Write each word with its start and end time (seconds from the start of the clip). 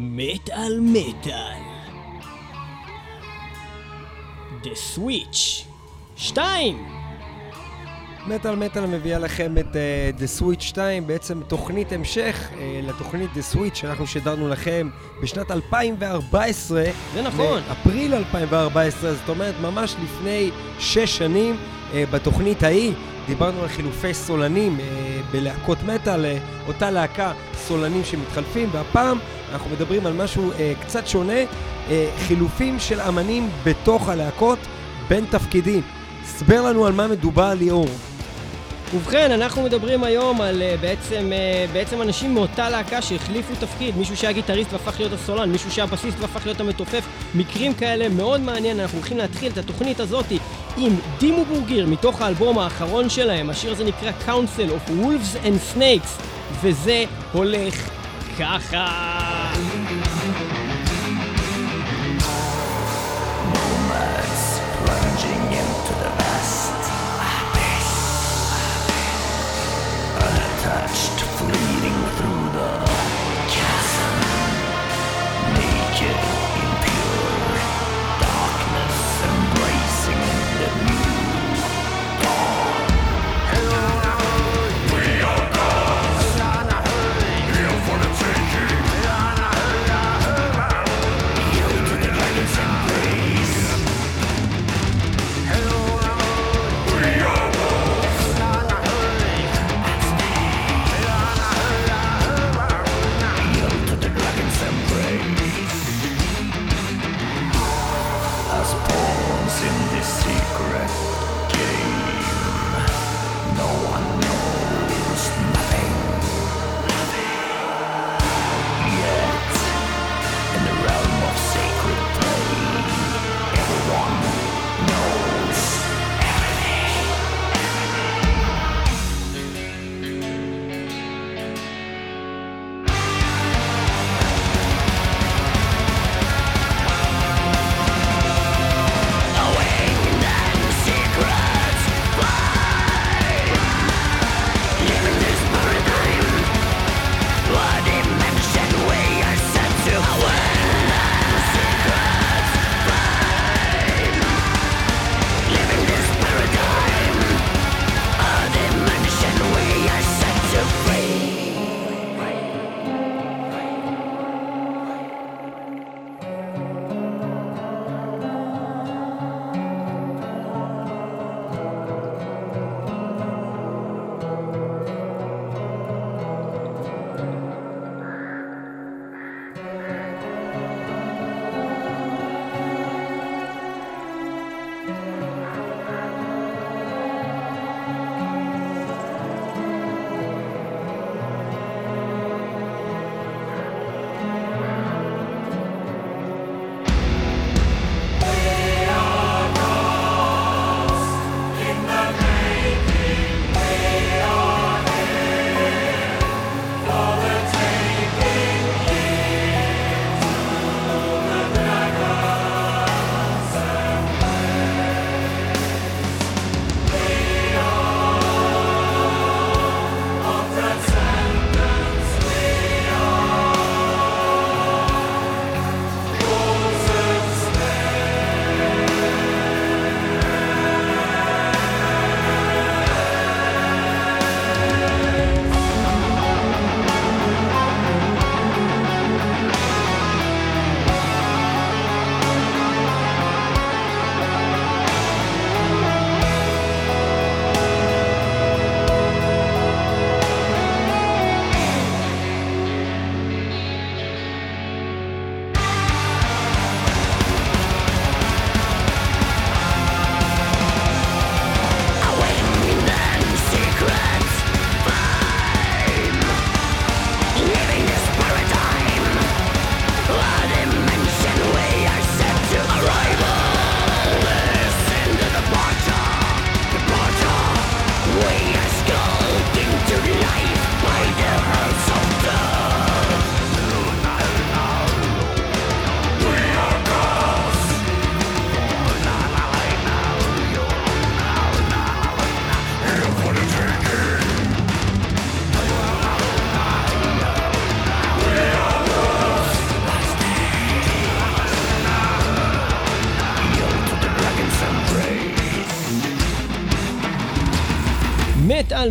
מטאל 0.00 0.80
מטאל. 0.82 1.62
The 4.62 4.96
Switch 4.96 5.64
2! 6.16 6.76
מטאל 8.26 8.56
מטאל 8.56 8.86
מביאה 8.86 9.18
לכם 9.18 9.58
את 9.58 9.66
uh, 9.66 10.20
The 10.20 10.42
Switch 10.42 10.60
2, 10.60 11.06
בעצם 11.06 11.40
תוכנית 11.48 11.92
המשך 11.92 12.48
uh, 12.52 12.56
לתוכנית 12.88 13.30
The 13.30 13.56
Switch 13.56 13.74
שאנחנו 13.74 14.06
שידרנו 14.06 14.48
לכם 14.48 14.90
בשנת 15.22 15.50
2014. 15.50 16.84
זה 17.14 17.22
נכון. 17.22 17.62
אפריל 17.72 18.14
2014, 18.14 19.14
זאת 19.14 19.28
אומרת 19.28 19.54
ממש 19.62 19.96
לפני 20.02 20.50
שש 20.78 21.18
שנים 21.18 21.56
uh, 21.56 21.94
בתוכנית 22.10 22.62
ההיא. 22.62 22.92
דיברנו 23.28 23.62
על 23.62 23.68
חילופי 23.68 24.14
סולנים 24.14 24.78
uh, 24.78 24.82
בלהקות 25.32 25.78
מטאל, 25.82 26.24
uh, 26.24 26.68
אותה 26.68 26.90
להקה, 26.90 27.32
סולנים 27.54 28.04
שמתחלפים, 28.04 28.68
והפעם 28.72 29.18
אנחנו 29.52 29.70
מדברים 29.70 30.06
על 30.06 30.12
משהו 30.12 30.52
uh, 30.52 30.56
קצת 30.82 31.06
שונה, 31.06 31.38
חילופים 32.18 32.78
של 32.78 33.00
אמנים 33.00 33.50
בתוך 33.64 34.08
הלהקות 34.08 34.58
בין 35.08 35.24
תפקידים. 35.30 35.82
סבר 36.24 36.62
לנו 36.62 36.86
על 36.86 36.92
מה 36.92 37.06
מדובר 37.06 37.54
ליאור. 37.54 37.88
ובכן, 38.94 39.32
אנחנו 39.32 39.62
מדברים 39.62 40.04
היום 40.04 40.40
על 40.40 40.62
uh, 40.62 40.80
בעצם, 40.80 41.32
uh, 41.32 41.72
בעצם 41.72 42.02
אנשים 42.02 42.34
מאותה 42.34 42.70
להקה 42.70 43.02
שהחליפו 43.02 43.54
תפקיד, 43.60 43.96
מישהו 43.96 44.16
שהיה 44.16 44.32
גיטריסט 44.32 44.72
והפך 44.72 45.00
להיות 45.00 45.12
הסולן, 45.12 45.50
מישהו 45.50 45.70
שהיה 45.70 45.86
בסיסט 45.86 46.20
והפך 46.20 46.46
להיות 46.46 46.60
המתופף, 46.60 47.04
מקרים 47.34 47.74
כאלה 47.74 48.08
מאוד 48.08 48.40
מעניין, 48.40 48.80
אנחנו 48.80 48.98
הולכים 48.98 49.18
להתחיל 49.18 49.52
את 49.52 49.58
התוכנית 49.58 50.00
הזאת 50.00 50.26
עם 50.76 50.92
דימו 51.18 51.44
בורגיר 51.44 51.86
מתוך 51.86 52.22
האלבום 52.22 52.58
האחרון 52.58 53.08
שלהם, 53.08 53.50
השיר 53.50 53.72
הזה 53.72 53.84
נקרא 53.84 54.10
Council 54.26 54.70
of 54.70 54.90
Wolves 54.90 55.44
and 55.44 55.76
Snakes, 55.76 56.22
וזה 56.62 57.04
הולך 57.32 57.90
ככה. 58.38 58.88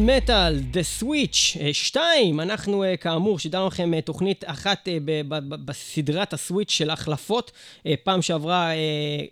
מטאל 0.07 0.59
The 0.73 1.01
Switch 1.01 1.57
2, 1.73 2.39
אנחנו 2.39 2.83
uh, 2.83 2.97
כאמור 2.97 3.39
שידרנו 3.39 3.67
לכם 3.67 3.91
uh, 3.97 4.01
תוכנית 4.01 4.43
אחת 4.47 4.87
בסדרת 5.49 6.33
הסוויץ' 6.33 6.71
של 6.71 6.89
החלפות. 6.89 7.51
פעם 8.03 8.21
שעברה 8.21 8.71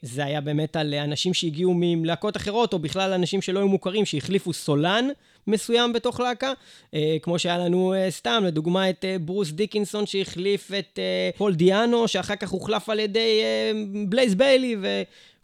זה 0.01 0.25
היה 0.25 0.41
באמת 0.41 0.75
על 0.75 0.93
אנשים 0.93 1.33
שהגיעו 1.33 1.73
מלהקות 1.75 2.37
אחרות, 2.37 2.73
או 2.73 2.79
בכלל 2.79 3.13
אנשים 3.13 3.41
שלא 3.41 3.59
היו 3.59 3.67
מוכרים, 3.67 4.05
שהחליפו 4.05 4.53
סולן 4.53 5.07
מסוים 5.47 5.93
בתוך 5.93 6.19
להקה. 6.19 6.51
Uh, 6.91 6.97
כמו 7.21 7.39
שהיה 7.39 7.57
לנו 7.57 7.93
uh, 7.93 8.11
סתם, 8.11 8.43
לדוגמה 8.47 8.89
את 8.89 9.05
uh, 9.05 9.21
ברוס 9.21 9.51
דיקינסון 9.51 10.05
שהחליף 10.05 10.71
את 10.79 10.99
uh, 11.33 11.37
פול 11.37 11.55
דיאנו, 11.55 12.07
שאחר 12.07 12.35
כך 12.35 12.49
הוחלף 12.49 12.89
על 12.89 12.99
ידי 12.99 13.41
uh, 13.41 13.77
בלייז 14.09 14.35
ביילי 14.35 14.75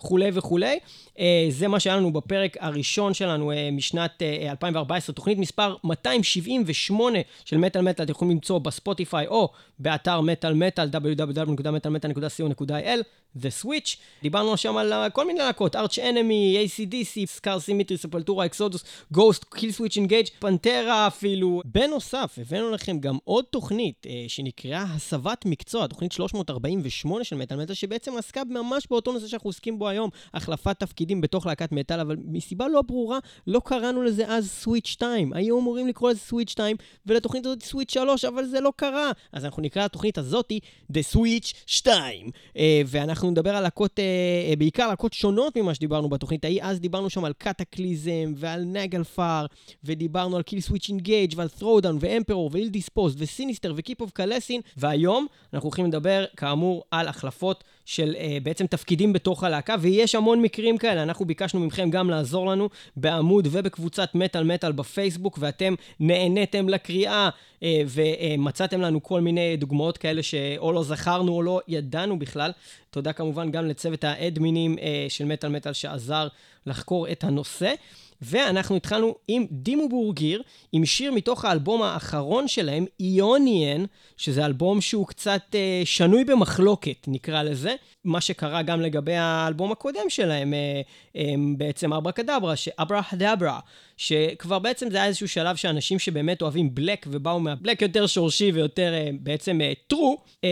וכולי 0.01 0.29
וכולי. 0.33 0.79
אה, 1.15 1.19
זה 1.49 1.67
מה 1.67 1.79
שהיה 1.79 1.95
לנו 1.95 2.13
בפרק 2.13 2.57
הראשון 2.59 3.13
שלנו 3.13 3.51
אה, 3.51 3.55
משנת 3.71 4.21
אה, 4.21 4.23
2014, 4.49 5.15
תוכנית 5.15 5.37
מספר 5.37 5.75
278 5.83 7.19
של 7.45 7.57
מטאל 7.57 7.81
מטאל, 7.81 8.05
אתם 8.05 8.11
יכולים 8.11 8.31
למצוא 8.31 8.59
בספוטיפיי 8.59 9.27
או 9.27 9.49
באתר 9.79 10.21
מטאל 10.21 10.53
מטאל, 10.53 10.89
www.metalmetal.co.il, 10.89 13.03
The 13.37 13.49
Switch. 13.63 13.97
דיברנו 14.21 14.57
שם 14.57 14.77
על 14.77 15.09
כל 15.09 15.27
מיני 15.27 15.39
להקות, 15.39 15.75
Arch 15.75 15.99
Enemy, 15.99 16.65
ACDC, 16.65 17.25
Scar 17.25 17.59
Symmetry, 17.59 17.97
Sepultura, 17.97 18.45
Exodus, 18.45 18.83
Ghost, 19.11 19.43
Killswitch 19.43 19.97
Engage, 19.97 20.27
Pantera 20.39 21.07
אפילו. 21.07 21.61
בנוסף, 21.65 22.37
הבאנו 22.41 22.71
לכם 22.71 22.99
גם 22.99 23.17
עוד 23.23 23.45
תוכנית 23.49 24.05
שנקראה 24.27 24.83
הסבת 24.83 25.45
מקצוע, 25.45 25.87
תוכנית 25.87 26.11
348 26.11 27.23
של 27.23 27.35
מטאל 27.35 27.57
מטאל, 27.57 27.75
שבעצם 27.75 28.17
עסקה 28.17 28.41
ממש 28.49 28.87
באותו 28.89 29.11
נושא 29.11 29.27
שאנחנו 29.27 29.47
עוסקים 29.47 29.79
בו 29.79 29.87
היום, 29.91 30.09
החלפת 30.33 30.79
תפקידים 30.79 31.21
בתוך 31.21 31.45
להקת 31.45 31.71
מטאל, 31.71 31.99
אבל 31.99 32.15
מסיבה 32.25 32.67
לא 32.67 32.81
ברורה, 32.81 33.19
לא 33.47 33.61
קראנו 33.65 34.03
לזה 34.03 34.27
אז 34.27 34.49
Switch 34.51 34.87
2. 34.87 35.33
היו 35.33 35.59
אמורים 35.59 35.87
לקרוא 35.87 36.09
לזה 36.09 36.19
Switch 36.19 36.49
2, 36.49 36.77
ולתוכנית 37.05 37.45
הזאת 37.45 37.63
Switch 37.63 37.93
3, 37.93 38.25
אבל 38.25 38.45
זה 38.45 38.61
לא 38.61 38.73
קרה. 38.75 39.11
אז 39.31 39.45
אנחנו 39.45 39.61
נקרא 39.61 39.85
לתוכנית 39.85 40.17
הזאתי 40.17 40.59
The 40.93 41.15
Switch 41.15 41.53
2. 41.65 42.29
אה, 42.53 42.57
ואנחנו 42.85 43.31
נדבר 43.31 43.55
על 43.55 43.63
להקות, 43.63 43.99
אה, 43.99 44.55
בעיקר 44.55 44.87
להקות 44.87 45.13
שונות 45.13 45.57
ממה 45.57 45.73
שדיברנו 45.73 46.09
בתוכנית 46.09 46.45
ההיא. 46.45 46.63
אז 46.63 46.79
דיברנו 46.79 47.09
שם 47.09 47.25
על 47.25 47.33
Kataklysm, 47.37 48.33
ועל 48.35 48.63
Naglfar, 48.63 49.45
ודיברנו 49.83 50.35
על 50.37 50.43
Killswitch 50.43 50.89
Engage, 50.89 51.33
ועל 51.35 51.49
Throwdown, 51.49 51.97
ו 51.99 52.04
Emperor, 52.04 52.44
ו 52.44 52.49
Illdisposed, 52.53 53.15
ו 53.19 53.25
Sinister, 53.25 53.73
ו 53.75 53.80
Keep 53.80 54.01
of 54.01 54.11
Kalessin. 54.11 54.61
והיום 54.77 55.27
אנחנו 55.53 55.67
הולכים 55.67 55.85
לדבר, 55.85 56.25
כאמור, 56.37 56.83
על 56.91 57.07
החלפות 57.07 57.63
של 57.91 58.15
אה, 58.15 58.43
בעצם 58.43 58.67
תפקידים 58.67 59.13
בתוך 59.13 59.43
הלהקה, 59.43 59.75
ויש 59.79 60.15
המון 60.15 60.41
מקרים 60.41 60.77
כאלה. 60.77 61.03
אנחנו 61.03 61.25
ביקשנו 61.25 61.59
מכם 61.59 61.89
גם 61.89 62.09
לעזור 62.09 62.47
לנו 62.47 62.69
בעמוד 62.95 63.47
ובקבוצת 63.51 64.15
מטאל 64.15 64.43
מטאל 64.43 64.71
בפייסבוק, 64.71 65.37
ואתם 65.41 65.75
נהניתם 65.99 66.69
לקריאה 66.69 67.29
uh, 67.29 67.63
ומצאתם 67.87 68.81
לנו 68.81 69.03
כל 69.03 69.21
מיני 69.21 69.57
דוגמאות 69.57 69.97
כאלה 69.97 70.23
שאו 70.23 70.71
לא 70.71 70.83
זכרנו 70.83 71.31
או 71.31 71.41
לא 71.41 71.61
ידענו 71.67 72.19
בכלל. 72.19 72.51
תודה 72.89 73.13
כמובן 73.13 73.51
גם 73.51 73.65
לצוות 73.65 74.03
האדמינים 74.03 74.75
uh, 74.75 74.81
של 75.09 75.25
מטאל 75.25 75.49
מטאל 75.49 75.73
שעזר 75.73 76.27
לחקור 76.65 77.11
את 77.11 77.23
הנושא. 77.23 77.73
ואנחנו 78.21 78.75
התחלנו 78.75 79.15
עם 79.27 79.45
דימו 79.51 79.89
בורגיר, 79.89 80.41
עם 80.71 80.85
שיר 80.85 81.11
מתוך 81.11 81.45
האלבום 81.45 81.81
האחרון 81.81 82.47
שלהם, 82.47 82.85
איוניאן, 82.99 83.85
שזה 84.17 84.45
אלבום 84.45 84.81
שהוא 84.81 85.07
קצת 85.07 85.41
אה, 85.55 85.81
שנוי 85.85 86.23
במחלוקת, 86.23 87.05
נקרא 87.07 87.43
לזה. 87.43 87.75
מה 88.03 88.21
שקרה 88.21 88.61
גם 88.61 88.81
לגבי 88.81 89.15
האלבום 89.15 89.71
הקודם 89.71 90.09
שלהם, 90.09 90.53
אה, 90.53 90.81
אה, 91.15 91.33
בעצם 91.57 91.93
אברה 91.93 92.11
קדברה, 92.11 92.53
אברה 92.79 93.01
הדברה, 93.11 93.59
שכבר 93.97 94.59
בעצם 94.59 94.89
זה 94.89 94.97
היה 94.97 95.05
איזשהו 95.05 95.27
שלב 95.27 95.55
שאנשים 95.55 95.99
שבאמת 95.99 96.41
אוהבים 96.41 96.75
בלק 96.75 97.05
ובאו 97.09 97.39
מהבלק 97.39 97.81
יותר 97.81 98.07
שורשי 98.07 98.51
ויותר 98.51 98.93
אה, 98.93 99.09
בעצם 99.19 99.61
אה, 99.61 99.73
טרו, 99.87 100.17
אה, 100.43 100.49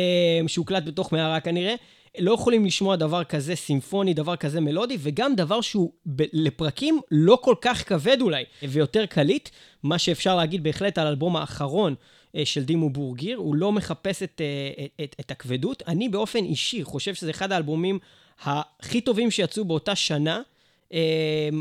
שהוקלט 0.48 0.84
בתוך 0.86 1.14
מערה 1.14 1.40
כנראה. 1.40 1.76
לא 2.20 2.32
יכולים 2.32 2.66
לשמוע 2.66 2.96
דבר 2.96 3.24
כזה 3.24 3.56
סימפוני, 3.56 4.14
דבר 4.14 4.36
כזה 4.36 4.62
מלודי, 4.62 4.98
וגם 5.00 5.36
דבר 5.36 5.62
שהוא 5.62 5.92
ב- 6.06 6.24
לפרקים 6.34 7.02
לא 7.12 7.40
כל 7.42 7.56
כך 7.62 7.90
כבד 7.90 8.22
אולי, 8.22 8.44
ויותר 8.70 9.06
קליט, 9.06 9.50
מה 9.84 9.98
שאפשר 9.98 10.36
להגיד 10.36 10.64
בהחלט 10.64 10.98
על 10.98 11.08
האלבום 11.08 11.36
האחרון 11.36 11.96
אה, 12.36 12.46
של 12.46 12.64
דימו 12.64 12.90
בורגיר, 12.90 13.38
הוא 13.38 13.56
לא 13.56 13.72
מחפש 13.72 14.24
את, 14.24 14.42
אה, 14.42 14.86
את, 14.86 14.92
את, 15.04 15.16
את 15.20 15.32
הכבדות. 15.32 15.84
אני 15.88 16.10
באופן 16.10 16.44
אישי 16.44 16.84
חושב 16.84 17.14
שזה 17.14 17.30
אחד 17.30 17.52
האלבומים 17.52 18.00
הכי 18.42 19.02
טובים 19.02 19.32
שיצאו 19.32 19.66
באותה 19.66 19.96
שנה. 19.96 20.42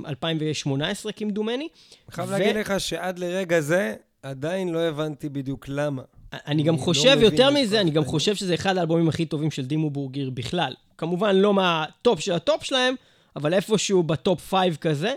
2018 0.06 1.12
כמדומני. 1.12 1.56
אני 1.56 1.68
חייב 2.10 2.30
להגיד 2.30 2.56
לך 2.56 2.80
שעד 2.80 3.18
לרגע 3.18 3.60
זה, 3.60 3.94
עדיין 4.22 4.68
לא 4.68 4.78
הבנתי 4.78 5.28
בדיוק 5.28 5.68
למה. 5.68 6.02
אני 6.32 6.62
גם 6.62 6.74
לא 6.74 6.80
חושב, 6.80 7.18
יותר 7.20 7.50
מזה, 7.50 7.80
אני 7.80 7.90
גם. 7.90 8.04
חושב 8.04 8.34
שזה 8.34 8.54
אחד 8.54 8.76
האלבומים 8.76 9.08
הכי 9.08 9.26
טובים 9.26 9.50
של 9.50 9.66
Dimmu 9.66 9.90
Borgir 9.90 10.30
בכלל. 10.30 10.74
כמובן 10.98 11.36
לא 11.36 11.54
מהטופ 11.54 12.20
של 12.20 12.32
הטופ 12.32 12.64
שלהם, 12.64 12.94
אבל 13.36 13.54
איפשהו 13.54 14.02
בטופ 14.02 14.54
5 14.54 14.76
כזה. 14.76 15.12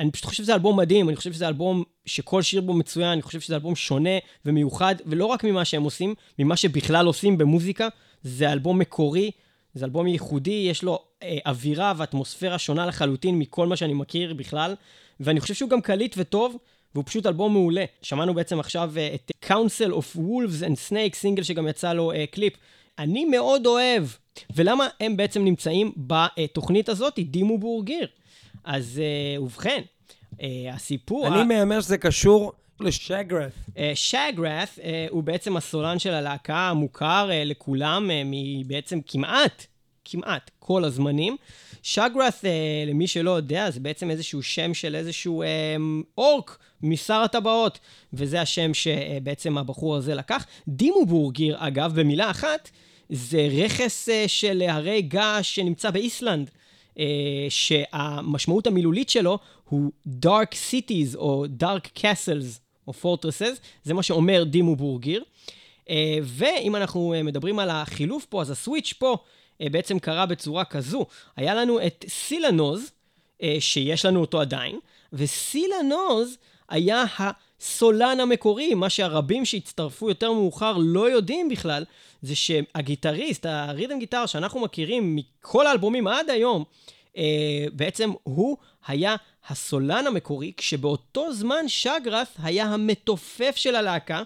אני 0.00 0.10
פשוט 0.10 0.24
חושב 0.24 0.42
שזה 0.42 0.54
אלבום 0.54 0.78
מדהים, 0.78 1.08
אני 1.08 1.16
חושב 1.16 1.32
שזה 1.32 1.48
אלבום 1.48 1.82
שכל 2.06 2.42
שיר 2.42 2.60
בו 2.60 2.74
מצוין, 2.74 3.08
אני 3.08 3.22
חושב 3.22 3.40
שזה 3.40 3.54
אלבום 3.54 3.76
שונה 3.76 4.18
ומיוחד, 4.46 4.94
ולא 5.06 5.26
רק 5.26 5.44
ממה 5.44 5.64
שהם 5.64 5.82
עושים, 5.82 6.14
ממה 6.38 6.56
שבכלל 6.56 7.06
עושים 7.06 7.38
במוזיקה. 7.38 7.88
זה 8.22 8.52
אלבום 8.52 8.78
מקורי, 8.78 9.30
זה 9.74 9.84
אלבום 9.84 10.06
ייחודי, 10.06 10.66
יש 10.70 10.82
לו 10.82 10.98
אה, 11.22 11.38
אווירה 11.46 11.92
ואטמוספירה 11.96 12.58
שונה 12.58 12.86
לחלוטין 12.86 13.38
מכל 13.38 13.66
מה 13.66 13.76
שאני 13.76 13.94
מכיר 13.94 14.34
בכלל, 14.34 14.74
ואני 15.20 15.40
חושב 15.40 15.54
שהוא 15.54 15.70
גם 15.70 15.80
קליט 15.80 16.14
וטוב, 16.18 16.56
והוא 16.94 17.04
פשוט 17.06 17.26
אלבום 17.26 17.52
מעולה. 17.52 17.84
שמענו 18.02 18.34
בעצם 18.34 18.60
עכשיו 18.60 18.92
אה, 18.96 19.14
את 19.14 19.30
Council 19.44 19.92
of 19.92 20.16
Wolves 20.16 20.62
and 20.62 20.90
Snakes, 20.90 21.14
סינגל 21.14 21.42
שגם 21.42 21.68
יצא 21.68 21.92
לו 21.92 22.12
אה, 22.12 22.24
קליפ. 22.26 22.52
אני 22.98 23.24
מאוד 23.24 23.66
אוהב. 23.66 24.04
ולמה 24.56 24.88
הם 25.00 25.16
בעצם 25.16 25.44
נמצאים 25.44 25.92
בתוכנית 25.96 26.88
הזאת, 26.88 27.18
דימו 27.18 27.58
בורגיר? 27.58 28.06
אז 28.64 29.00
אה, 29.02 29.42
ובכן, 29.42 29.82
הסיפור... 30.72 31.28
אני 31.28 31.44
מהמר 31.44 31.80
שזה 31.80 31.98
קשור 31.98 32.52
לשגרת. 32.80 33.52
שגרת 33.94 34.78
אה, 34.82 35.06
הוא 35.10 35.22
בעצם 35.22 35.56
הסולן 35.56 35.98
של 35.98 36.10
הלהקה 36.10 36.58
המוכר 36.58 37.30
לכולם 37.44 38.10
מבעצם 38.24 38.98
כמעט, 39.06 39.66
כמעט 40.04 40.50
כל 40.58 40.84
הזמנים. 40.84 41.36
שגרת, 41.82 42.44
אה, 42.44 42.84
למי 42.86 43.06
שלא 43.06 43.30
יודע, 43.30 43.70
זה 43.70 43.80
בעצם 43.80 44.10
איזשהו 44.10 44.42
שם 44.42 44.74
של 44.74 44.94
איזשהו 44.94 45.42
אורק 46.18 46.58
משר 46.82 47.14
הטבעות, 47.14 47.78
וזה 48.12 48.40
השם 48.40 48.74
שבעצם 48.74 49.58
הבחור 49.58 49.96
הזה 49.96 50.14
לקח. 50.14 50.46
דימו 50.68 51.06
בורגיר, 51.06 51.56
אגב, 51.58 52.00
במילה 52.00 52.30
אחת, 52.30 52.70
זה 53.10 53.48
רכס 53.64 54.08
אה, 54.08 54.24
של 54.28 54.62
הרי 54.68 55.02
געש 55.02 55.54
שנמצא 55.54 55.90
באיסלנד. 55.90 56.50
אה, 56.98 57.46
שהמשמעות 57.48 58.66
המילולית 58.66 59.10
שלו 59.10 59.38
הוא 59.68 59.92
Dark 60.26 60.54
Cities 60.70 61.16
או 61.16 61.44
Dark 61.60 61.98
Castles 61.98 62.58
או 62.88 62.92
Fortresses, 63.02 63.58
זה 63.84 63.94
מה 63.94 64.02
שאומר 64.02 64.44
דימו 64.44 64.76
בורגיר. 64.76 65.24
אה, 65.90 66.18
ואם 66.22 66.76
אנחנו 66.76 67.14
מדברים 67.24 67.58
על 67.58 67.70
החילוף 67.70 68.24
פה, 68.24 68.40
אז 68.40 68.50
הסוויץ' 68.50 68.94
פה 68.98 69.16
בעצם 69.60 69.98
קרה 69.98 70.26
בצורה 70.26 70.64
כזו. 70.64 71.06
היה 71.36 71.54
לנו 71.54 71.86
את 71.86 72.04
סילנוז, 72.08 72.90
שיש 73.58 74.04
לנו 74.04 74.20
אותו 74.20 74.40
עדיין, 74.40 74.78
וסילנוז 75.12 76.36
היה 76.70 77.04
הסולן 77.18 78.20
המקורי, 78.20 78.74
מה 78.74 78.90
שהרבים 78.90 79.44
שהצטרפו 79.44 80.08
יותר 80.08 80.32
מאוחר 80.32 80.76
לא 80.78 81.10
יודעים 81.10 81.48
בכלל, 81.48 81.84
זה 82.22 82.36
שהגיטריסט, 82.36 83.46
הריתם 83.46 83.98
גיטר 83.98 84.26
שאנחנו 84.26 84.60
מכירים 84.60 85.16
מכל 85.16 85.66
האלבומים 85.66 86.06
עד 86.06 86.30
היום, 86.30 86.64
אה, 87.16 87.66
בעצם 87.72 88.10
הוא 88.22 88.56
היה 88.86 89.16
הסולן 89.48 90.06
המקורי, 90.06 90.52
כשבאותו 90.56 91.32
זמן 91.32 91.68
Shagrath 91.68 92.28
היה 92.42 92.64
המתופף 92.64 93.56
של 93.56 93.76
הלהקה, 93.76 94.22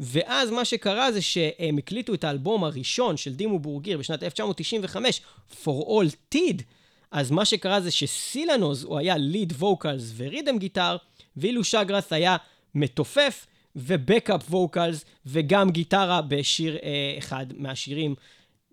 ואז 0.00 0.50
מה 0.50 0.64
שקרה 0.64 1.12
זה 1.12 1.22
שהם 1.22 1.78
הקליטו 1.78 2.14
את 2.14 2.24
האלבום 2.24 2.64
הראשון 2.64 3.16
של 3.16 3.34
Dimmu 3.34 3.58
Borgir 3.58 3.98
בשנת 3.98 4.22
1995, 4.22 5.20
For 5.64 5.84
All 5.86 6.34
Tid, 6.34 6.62
אז 7.10 7.30
מה 7.30 7.44
שקרה 7.44 7.80
זה 7.80 7.90
ש 7.90 8.11
Silenoz 8.11 8.84
הוא 8.84 8.98
היה 8.98 9.16
lead 9.16 9.52
vocals 9.52 10.12
ו 10.16 10.22
rhythm 10.22 10.58
guitar, 10.58 10.96
ואילו 11.38 11.64
Shagrath 11.64 12.12
היה 12.12 12.36
מתופף 12.74 13.46
ו 13.76 13.87
backup 13.87 14.50
vocals 14.50 15.04
וגם 15.26 15.70
גיטרה 15.70 16.22
בשיר 16.22 16.76
אה, 16.82 17.14
אחד 17.18 17.46
מהשירים. 17.56 18.14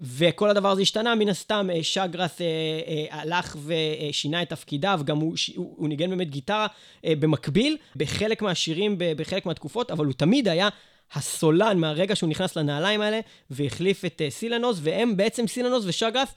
וכל 0.02 0.50
הדבר 0.50 0.72
הזה 0.72 0.82
השתנה, 0.82 1.16
מן 1.16 1.30
הסתם 1.30 1.70
אה, 1.74 1.84
שגרס 1.84 2.42
אה, 2.42 2.46
אה, 2.88 3.06
הלך 3.22 3.58
ושינה 3.66 4.42
את 4.42 4.50
תפקידיו, 4.50 5.00
גם 5.06 5.18
הוא, 5.18 5.36
הוא, 5.56 5.74
הוא 5.78 5.90
ניגן 5.90 6.10
באמת 6.10 6.30
גיטרה 6.30 6.68
אה, 7.06 7.14
במקביל, 7.20 7.78
בחלק 7.96 8.42
מהשירים, 8.42 8.96
בחלק 8.98 9.46
מהתקופות, 9.46 9.92
אבל 9.92 10.06
הוא 10.06 10.14
תמיד 10.14 10.48
היה 10.48 10.70
הסולן 11.14 11.78
מהרגע 11.78 12.16
שהוא 12.16 12.30
נכנס 12.30 12.56
לנעליים 12.56 13.02
האלה, 13.02 13.20
והחליף 13.50 14.06
את 14.06 14.22
אה, 14.22 14.30
סילנוס, 14.30 14.80
והם 14.82 15.18
בעצם 15.18 15.48
סילנוס 15.48 15.86
ושגרס, 15.88 16.34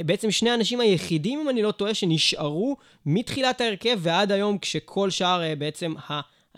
בעצם 0.00 0.30
שני 0.30 0.50
האנשים 0.50 0.80
היחידים, 0.80 1.40
אם 1.40 1.48
אני 1.48 1.62
לא 1.62 1.72
טועה, 1.72 1.94
שנשארו 1.94 2.76
מתחילת 3.06 3.60
ההרכב 3.60 3.98
ועד 4.02 4.32
היום, 4.32 4.58
כשכל 4.58 5.10
שאר 5.10 5.42
אה, 5.42 5.56
בעצם 5.56 5.94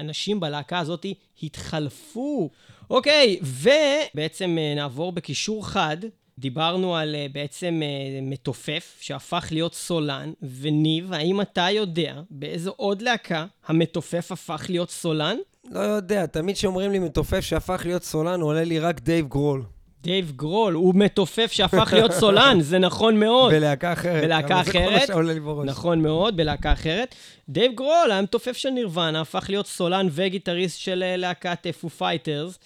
אנשים 0.00 0.40
בלהקה 0.40 0.78
הזאת 0.78 1.06
התחלפו. 1.42 2.50
אוקיי, 2.90 3.40
ובעצם 3.42 4.56
אה, 4.58 4.74
נעבור 4.74 5.12
בקישור 5.12 5.68
חד. 5.68 5.96
דיברנו 6.38 6.96
על 6.96 7.14
אה, 7.14 7.26
בעצם 7.32 7.82
מתופף 8.22 8.98
שהפך 9.00 9.48
להיות 9.50 9.74
סולן, 9.74 10.32
וניב, 10.60 11.12
האם 11.12 11.40
אתה 11.40 11.70
יודע 11.70 12.20
באיזו 12.30 12.72
עוד 12.76 13.02
להקה 13.02 13.46
המתופף 13.66 14.32
הפך 14.32 14.66
להיות 14.68 14.90
סולן? 14.90 15.36
לא 15.70 15.80
יודע, 15.80 16.26
תמיד 16.26 16.56
כשאומרים 16.56 16.92
לי 16.92 16.98
מתופף 16.98 17.40
שהפך 17.40 17.82
להיות 17.84 18.04
סולן, 18.04 18.40
עולה 18.40 18.64
לי 18.64 18.78
רק 18.78 19.00
דייב 19.00 19.28
גרול. 19.28 19.62
דייב 20.02 20.32
גרול, 20.36 20.74
הוא 20.74 20.94
מתופף 20.94 21.52
שהפך 21.52 21.92
להיות 21.92 22.12
סולן, 22.12 22.60
זה 22.60 22.78
נכון 22.78 23.20
מאוד. 23.20 23.52
בלהקה 23.52 23.92
אחרת. 23.92 24.24
בלהקה 24.24 24.54
אבל 24.54 24.64
זה 24.64 24.72
כל 24.72 24.78
מה 24.78 24.96
אחרת? 24.96 25.06
שעולה 25.06 25.32
לי 25.32 25.40
בראש. 25.40 25.68
נכון 25.68 26.02
מאוד, 26.02 26.36
בלהקה 26.36 26.72
אחרת. 26.72 27.14
דייב 27.48 27.72
גרול 27.74 28.10
היה 28.10 28.22
מתופף 28.22 28.56
של 28.56 28.70
Nirvana, 28.70 29.20
הפך 29.20 29.46
להיות 29.48 29.66
סולן 29.66 30.08
וגיטריסט 30.10 30.80
של 30.80 31.02
אה, 31.02 31.16
להקת 31.16 31.66
Foo 31.80 31.88
Fighters. 31.88 32.58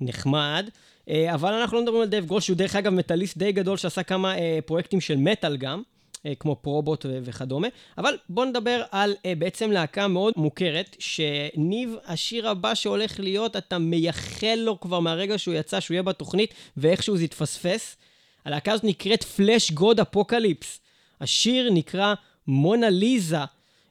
נחמד. 0.00 0.68
אה, 1.08 1.34
אבל 1.34 1.52
אנחנו 1.52 1.76
לא 1.76 1.82
מדברים 1.82 2.02
על 2.02 2.08
דייב 2.08 2.26
גרול, 2.26 2.40
שהוא 2.40 2.56
דרך 2.56 2.76
אגב 2.76 2.92
מטאליסט 2.92 3.36
די 3.36 3.52
גדול 3.52 3.76
שעשה 3.76 4.02
כמה 4.02 4.38
אה, 4.38 4.58
פרויקטים 4.66 5.00
של 5.00 5.16
מטאל 5.16 5.56
גם. 5.56 5.82
אה, 6.26 6.34
כמו 6.34 6.56
Probot 6.56 7.06
וכדומה. 7.22 7.68
אבל 7.98 8.16
בואו 8.28 8.46
נדבר 8.46 8.82
על 8.90 9.14
אה, 9.26 9.34
בעצם 9.38 9.70
להקה 9.70 10.08
מאוד 10.08 10.34
מוכרת, 10.36 10.96
שניב, 10.98 11.94
השיר 12.06 12.48
הבא 12.48 12.74
שהולך 12.74 13.20
להיות, 13.20 13.56
אתה 13.56 13.78
מייחל 13.78 14.58
לו 14.58 14.80
כבר 14.80 15.00
מהרגע 15.00 15.38
שהוא 15.38 15.54
יצא, 15.54 15.80
שהוא 15.80 15.94
יהיה 15.94 16.02
בתוכנית, 16.02 16.54
ואיכשהו 16.76 17.16
זה 17.16 17.24
יתפספס. 17.24 17.96
הלהקה 18.44 18.72
הזאת 18.72 18.84
נקראת 18.84 19.24
Fleshgod 19.24 20.00
Apocalypse. 20.00 20.80
השיר 21.20 21.70
נקרא 21.70 22.14
מונה 22.46 22.90
ליזה, 22.90 23.36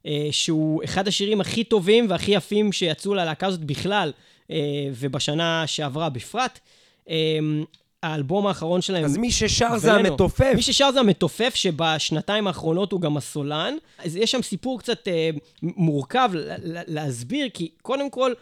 אה, 0.06 0.28
שהוא 0.32 0.84
אחד 0.84 1.08
השירים 1.08 1.42
הכי 1.42 1.64
טובים 1.64 2.06
והכי 2.10 2.32
יפים 2.32 2.72
שיצאו 2.72 3.14
ללהקה 3.14 3.48
הזאת 3.48 3.60
בכלל, 3.64 4.12
ובשנה 4.94 5.68
שעברה 5.68 6.10
בפרט. 6.10 6.60
האלבום 8.03 8.48
האחרון 8.48 8.81
שלהם... 8.81 9.05
אז 9.05 9.17
מי 9.17 9.31
ששר 9.31 9.77
זה 9.77 9.93
ולנו. 9.93 10.08
המתופף. 10.08 10.51
מי 10.55 10.62
ששר 10.62 10.91
זה 10.91 11.00
המתופף, 11.00 11.55
שבשנתיים 11.55 12.48
האחרונות 12.48 12.91
הוא 12.91 13.01
גם 13.01 13.17
הסולן. 13.17 13.74
אז 13.98 14.15
יש 14.15 14.31
שם 14.31 14.41
סיפור 14.41 14.79
קצת 14.79 15.08
אה, 15.08 15.29
מורכב 15.62 16.29
להסביר, 16.88 17.50
כי 17.53 17.72
קודם 17.81 18.10
כל, 18.10 18.34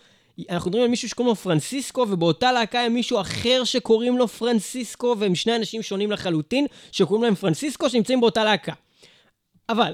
אנחנו 0.49 0.69
מדברים 0.69 0.83
על 0.83 0.89
מישהו 0.89 1.09
שקוראים 1.09 1.29
לו 1.29 1.35
פרנסיסקו, 1.35 2.05
ובאותה 2.09 2.51
להקה 2.51 2.79
היה 2.79 2.89
מישהו 2.89 3.21
אחר 3.21 3.63
שקוראים 3.63 4.17
לו 4.17 4.27
פרנסיסקו, 4.27 5.15
והם 5.19 5.35
שני 5.35 5.55
אנשים 5.55 5.81
שונים 5.81 6.11
לחלוטין, 6.11 6.65
שקוראים 6.91 7.23
להם 7.23 7.35
פרנסיסקו, 7.35 7.89
שנמצאים 7.89 8.21
באותה 8.21 8.43
להקה. 8.43 8.73
אבל, 9.69 9.93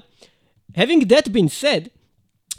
having 0.77 1.05
that 1.05 1.27
been 1.27 1.61
said, 1.61 1.89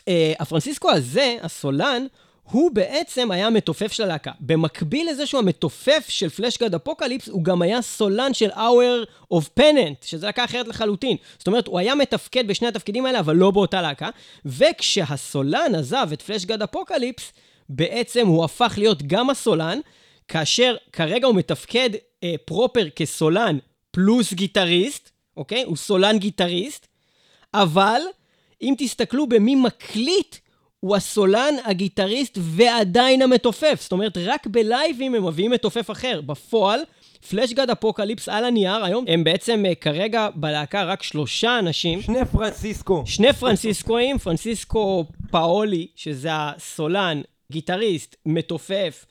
אה, 0.08 0.32
הפרנסיסקו 0.38 0.90
הזה, 0.90 1.36
הסולן, 1.42 2.06
הוא 2.50 2.70
בעצם 2.70 3.30
היה 3.30 3.46
המתופף 3.46 3.92
של 3.92 4.02
הלהקה. 4.02 4.32
במקביל 4.40 5.10
לזה 5.10 5.26
שהוא 5.26 5.38
המתופף 5.38 6.06
של 6.08 6.28
Fleshgod 6.28 6.74
Apocalypse, 6.74 7.28
הוא 7.28 7.44
גם 7.44 7.62
היה 7.62 7.82
סולן 7.82 8.34
של 8.34 8.50
Hour 8.50 9.06
of 9.34 9.60
Penance, 9.60 10.06
שזו 10.06 10.26
להקה 10.26 10.44
אחרת 10.44 10.68
לחלוטין. 10.68 11.16
זאת 11.38 11.46
אומרת, 11.46 11.66
הוא 11.66 11.78
היה 11.78 11.94
מתפקד 11.94 12.48
בשני 12.48 12.68
התפקידים 12.68 13.06
האלה, 13.06 13.20
אבל 13.20 13.36
לא 13.36 13.50
באותה 13.50 13.82
להקה. 13.82 14.08
וכשהסולן 14.46 15.74
עזב 15.74 16.08
את 16.12 16.22
Fleshgod 16.22 16.62
Apocalypse, 16.62 17.32
בעצם 17.68 18.26
הוא 18.26 18.44
הפך 18.44 18.74
להיות 18.78 19.02
גם 19.02 19.30
הסולן, 19.30 19.78
כאשר 20.28 20.76
כרגע 20.92 21.26
הוא 21.26 21.34
מתפקד 21.34 21.90
אה, 22.24 22.34
proper 22.44 22.88
כסולן 22.96 23.58
פלוס 23.90 24.32
גיטריסט, 24.32 25.10
אוקיי? 25.36 25.62
הוא 25.62 25.76
סולן 25.76 26.18
גיטריסט, 26.18 26.86
אבל 27.54 28.00
אם 28.62 28.74
תסתכלו 28.78 29.26
במי 29.26 29.54
מקליט, 29.54 30.36
הוא 30.86 30.96
הסולן, 30.96 31.54
הגיטריסט 31.64 32.38
ועדיין 32.40 33.22
המתופף. 33.22 33.78
זאת 33.80 33.92
אומרת, 33.92 34.18
רק 34.18 34.46
בלייבים 34.46 35.14
הם 35.14 35.26
מביאים 35.26 35.50
מתופף 35.50 35.90
אחר. 35.90 36.20
בפועל, 36.20 36.80
Fleshgod 37.28 37.70
Apocalypse 37.70 38.28
על 38.28 38.44
הנייר 38.44 38.84
היום, 38.84 39.04
הם 39.08 39.24
בעצם 39.24 39.64
אה, 39.66 39.74
כרגע 39.74 40.28
בלהקה 40.34 40.84
רק 40.84 41.02
שלושה 41.02 41.58
אנשים. 41.58 42.02
שני 42.02 42.24
פרנסיסקו. 42.32 43.02
שני 43.06 43.32
פרנסיסקואים, 43.32 44.18
פרנסיסקו 44.18 45.04
פאולי, 45.30 45.86
שזה 45.96 46.28
הסולן, 46.32 47.20
גיטריסט, 47.52 48.16
מתופף, 48.26 49.06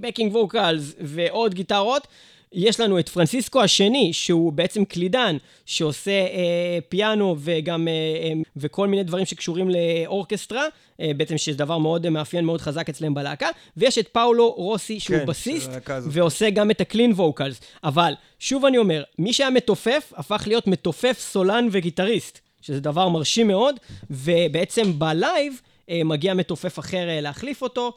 backing 0.00 0.34
vocals 0.34 0.94
ועוד 1.00 1.54
גיטרות. 1.54 2.06
יש 2.52 2.80
לנו 2.80 2.98
את 2.98 3.08
פרנסיסקו 3.08 3.62
השני, 3.62 4.12
שהוא 4.12 4.52
בעצם 4.52 4.84
קלידן, 4.84 5.36
שעושה 5.66 6.10
אה, 6.10 6.78
פיאנו 6.88 7.36
וגם, 7.38 7.88
אה, 7.88 7.92
אה, 7.92 8.32
וכל 8.56 8.88
מיני 8.88 9.02
דברים 9.02 9.26
שקשורים 9.26 9.70
לאורקסטרה, 9.70 10.64
אה, 11.00 11.10
בעצם 11.16 11.38
שזה 11.38 11.58
דבר 11.58 11.78
מאוד 11.78 12.04
אה, 12.04 12.10
מאפיין, 12.10 12.44
מאוד 12.44 12.60
חזק 12.60 12.88
אצלם 12.88 13.14
בלהקה, 13.14 13.48
ויש 13.76 13.98
את 13.98 14.08
פאולו 14.08 14.52
רוסי, 14.52 15.00
שהוא 15.00 15.18
כן, 15.18 15.26
בסיסט. 15.26 15.70
ועושה 16.10 16.50
גם 16.50 16.70
את 16.70 16.80
ה 16.80 16.85
clean 16.85 17.12
vocals. 17.12 17.60
אבל, 17.84 18.14
שוב 18.38 18.64
אני 18.64 18.78
אומר, 18.78 19.02
מי 19.18 19.32
שהיה 19.32 19.50
מתופף, 19.50 20.12
הפך 20.16 20.44
להיות 20.46 20.66
מתופף, 20.66 21.18
סולן 21.18 21.68
וגיטריסט, 21.70 22.38
שזה 22.60 22.80
דבר 22.80 23.08
מרשים 23.08 23.48
מאוד, 23.48 23.76
ובעצם 24.10 24.98
בלייב 24.98 25.60
אה, 25.90 26.00
מגיע 26.04 26.34
מתופף 26.34 26.78
אחר 26.78 27.08
אה, 27.08 27.20
להחליף 27.20 27.62
אותו, 27.62 27.92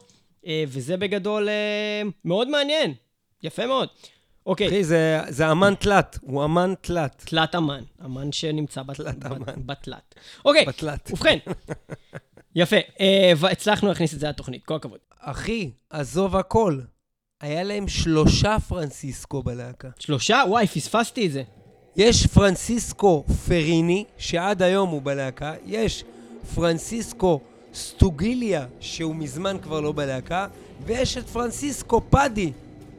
אה, 0.46 0.64
וזה 0.68 0.96
בגדול 0.96 1.48
אה, 1.48 2.02
מאוד 2.24 2.48
מעניין. 2.48 2.94
יפה 3.42 3.66
מאוד. 3.66 3.88
אוקיי, 4.46 4.66
אחי, 4.68 4.84
זה- 4.84 5.20
זה 5.28 5.52
אמן 5.52 5.74
תלת, 5.78 6.18
הוא 6.22 6.44
אמן 6.44 6.74
תלת. 6.80 7.22
תלת 7.26 7.54
אמן, 7.54 7.82
אמן 8.04 8.32
שנמצא 8.32 8.82
בת- 8.82 8.96
תלת 8.96 9.18
בת- 9.18 9.26
אמן. 9.32 9.66
בתלת. 9.66 10.14
אוקיי, 10.44 10.64
בתלת. 10.66 11.10
ובכן, 11.12 11.38
יפה, 12.54 12.76
אה, 13.00 13.32
והצלחנו 13.36 13.88
להכניס 13.88 14.14
את 14.14 14.20
זה 14.20 14.28
לתוכנית, 14.28 14.64
כל 14.64 14.74
הכבוד. 14.74 14.98
אחי, 15.20 15.70
עזוב 15.90 16.36
הכל. 16.36 16.80
היה 17.40 17.62
להם 17.62 17.88
שלושה 17.88 18.56
פרנסיסקו 18.68 19.42
בלהקה. 19.42 19.88
שלושה? 19.98 20.42
וואי, 20.48 20.66
פספסתי 20.66 21.26
את 21.26 21.32
זה. 21.32 21.42
יש 21.96 22.26
פרנסיסקו 22.26 23.24
פריני, 23.46 24.04
שעד 24.18 24.62
היום 24.62 24.88
הוא 24.90 25.02
בלהקה, 25.02 25.54
יש 25.66 26.04
פרנסיסקו 26.54 27.40
סטוגיליה, 27.74 28.66
שהוא 28.80 29.14
מזמן 29.16 29.56
כבר 29.62 29.80
לא 29.80 29.92
בלהקה, 29.92 30.46
ויש 30.84 31.16
את 31.18 31.26
פרנסיסקו 31.28 32.00
פאדי, 32.10 32.52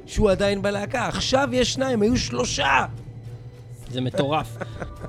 שהוא 0.08 0.32
עדיין 0.32 0.62
בלהקה. 0.62 1.08
עכשיו 1.08 1.50
יש 1.52 1.74
שניים, 1.74 2.02
היו 2.02 2.18
שלושה! 2.18 2.86
זה 3.92 4.02
מטורף. 4.02 4.58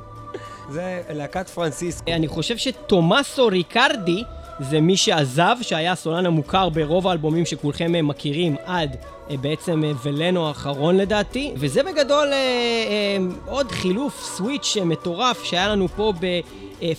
זה 0.73 1.03
להקת 1.11 1.49
פרנסיסקו. 1.49 2.13
אני 2.13 2.29
חושב 2.29 2.57
שתומאסו 2.57 3.47
ריקרדי 3.47 4.23
זה 4.61 4.81
מי 4.81 4.97
שעזב, 4.97 5.57
שהיה 5.63 5.93
הסולן 5.93 6.27
המוכר 6.27 6.69
ברוב 6.69 7.09
האלבומים 7.09 7.47
שכולכם 7.47 7.95
אה, 7.95 8.03
מכירים 8.03 8.57
עד 8.65 8.97
אה, 9.31 9.37
בעצם 9.37 9.85
אה, 9.85 9.93
ולנו 10.03 10.49
האחרון 10.49 10.97
לדעתי, 10.97 11.53
וזה 11.57 11.83
בגדול 11.83 12.33
עוד 13.47 13.73
חילוף, 13.73 14.23
סוויץ' 14.37 14.77
מטורף 14.85 15.45
שהיה 15.45 15.69
לנו 15.69 15.89
פה 15.89 16.13
ב... 16.21 16.41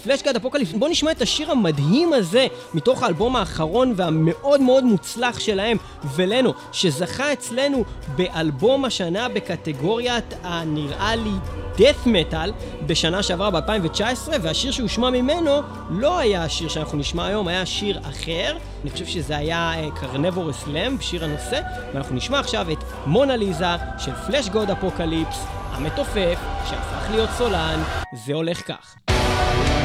Fleshgod 0.03 0.35
Apocalypse, 0.35 0.71
בואו 0.73 0.91
נשמע 0.91 1.11
את 1.11 1.21
השיר 1.21 1.51
המדהים 1.51 2.13
הזה 2.13 2.47
מתוך 2.73 3.03
האלבום 3.03 3.35
האחרון 3.35 3.93
והמאוד 3.95 4.61
מאוד 4.61 4.83
מוצלח 4.83 5.39
שלהם, 5.39 5.77
Veleno, 6.15 6.53
שזכה 6.71 7.33
אצלנו 7.33 7.83
באלבום 8.15 8.85
השנה 8.85 9.29
בקטגוריית 9.29 10.33
הנראה 10.43 11.15
לי 11.15 11.31
death 11.75 12.07
metal 12.07 12.49
בשנה 12.85 13.23
שעברה 13.23 13.51
ב-2019, 13.51 14.29
והשיר 14.41 14.71
שהושמע 14.71 15.09
ממנו 15.09 15.51
לא 15.89 16.17
היה 16.17 16.43
השיר 16.43 16.69
שאנחנו 16.69 16.97
נשמע 16.97 17.25
היום, 17.25 17.47
היה 17.47 17.65
שיר 17.65 17.99
אחר. 17.99 18.57
אני 18.83 18.91
חושב 18.91 19.05
שזה 19.05 19.37
היה 19.37 19.73
Carnivorous 19.95 20.63
Lamb, 20.67 21.01
שיר 21.01 21.23
הנושא, 21.23 21.61
ואנחנו 21.93 22.15
נשמע 22.15 22.39
עכשיו 22.39 22.71
את 22.71 22.83
Monnalisa 23.05 23.65
של 23.97 24.11
Fleshgod 24.27 24.69
Apocalypse, 24.69 25.45
המתופף, 25.71 26.39
שהפך 26.69 27.11
להיות 27.11 27.29
סולן, 27.37 27.83
זה 28.25 28.33
הולך 28.33 28.67
כך. 28.67 29.18
Thank 29.29 29.69
you. 29.69 29.78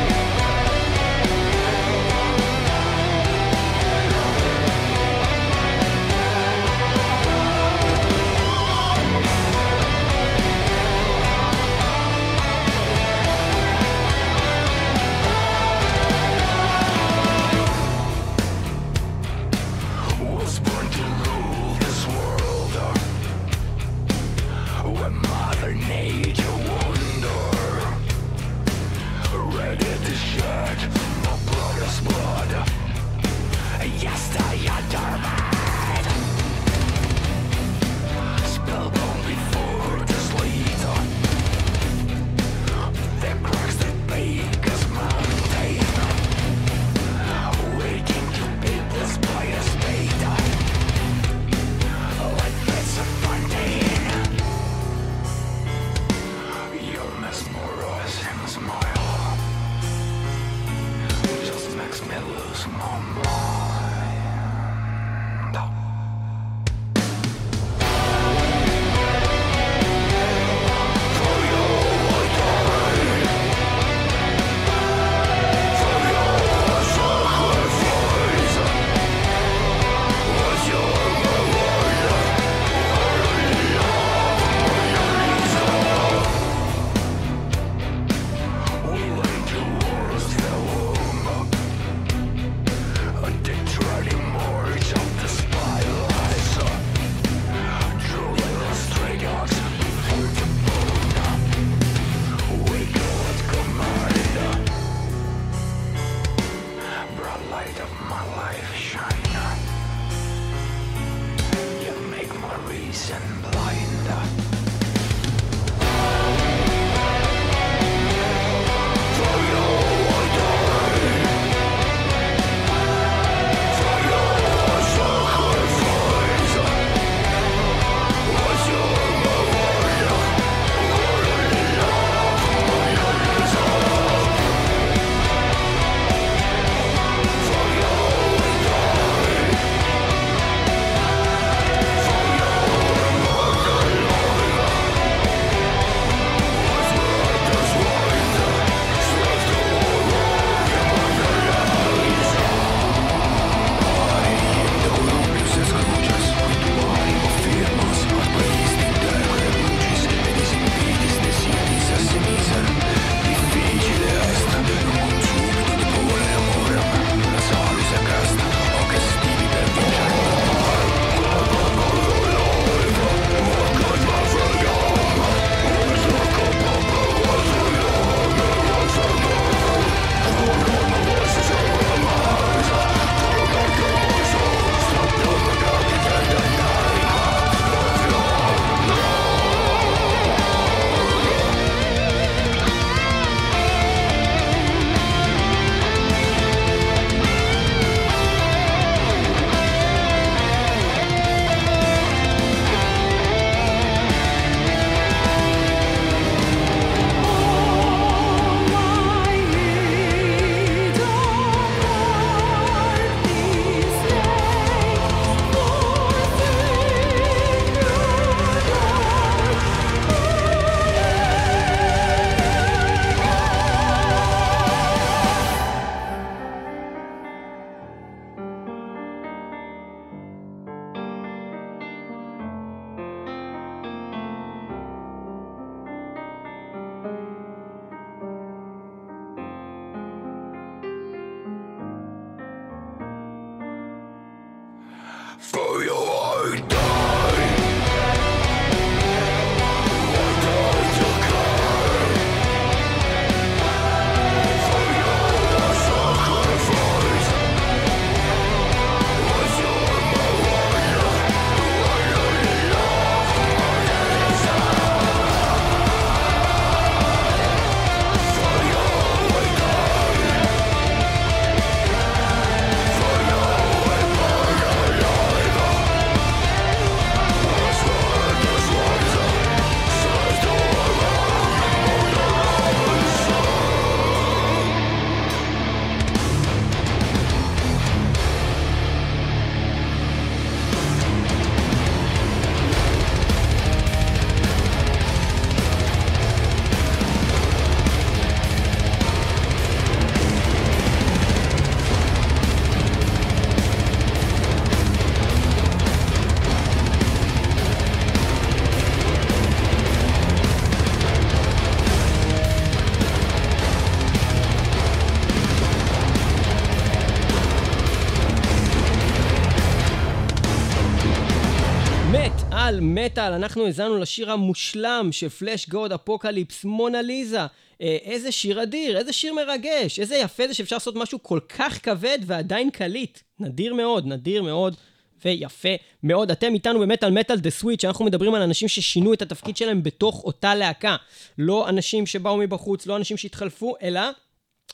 מטאל, 323.04 323.32
אנחנו 323.32 323.66
האזנו 323.66 323.98
לשיר 323.98 324.32
המושלם 324.32 325.08
של 325.12 325.28
Fleshgod 325.28 325.92
Apocalypse, 325.92 326.64
Monnalisa. 326.64 327.40
אה, 327.80 327.96
איזה 328.02 328.32
שיר 328.32 328.62
אדיר, 328.62 328.98
איזה 328.98 329.12
שיר 329.12 329.34
מרגש, 329.34 330.00
איזה 330.00 330.16
יפה 330.16 330.48
זה 330.48 330.54
שאפשר 330.54 330.76
לעשות 330.76 330.96
משהו 330.96 331.22
כל 331.22 331.40
כך 331.48 331.78
כבד 331.82 332.18
ועדיין 332.26 332.70
קליט. 332.70 333.18
נדיר 333.40 333.74
מאוד, 333.74 334.06
נדיר 334.06 334.42
מאוד. 334.42 334.76
ויפה 335.24 335.68
מאוד. 336.02 336.30
אתם 336.30 336.54
איתנו 336.54 336.80
במטאל 336.80 337.10
מטאל 337.10 337.36
the 337.36 337.50
switch, 337.50 337.84
אנחנו 337.84 338.04
מדברים 338.04 338.34
על 338.34 338.42
אנשים 338.42 338.68
ששינו 338.68 339.12
את 339.12 339.22
התפקיד 339.22 339.56
שלהם 339.56 339.82
בתוך 339.82 340.24
אותה 340.24 340.54
להקה. 340.54 340.96
לא 341.38 341.68
אנשים 341.68 342.06
שבאו 342.06 342.36
מבחוץ, 342.36 342.86
לא 342.86 342.96
אנשים 342.96 343.16
שהתחלפו, 343.16 343.74
אלא 343.82 344.00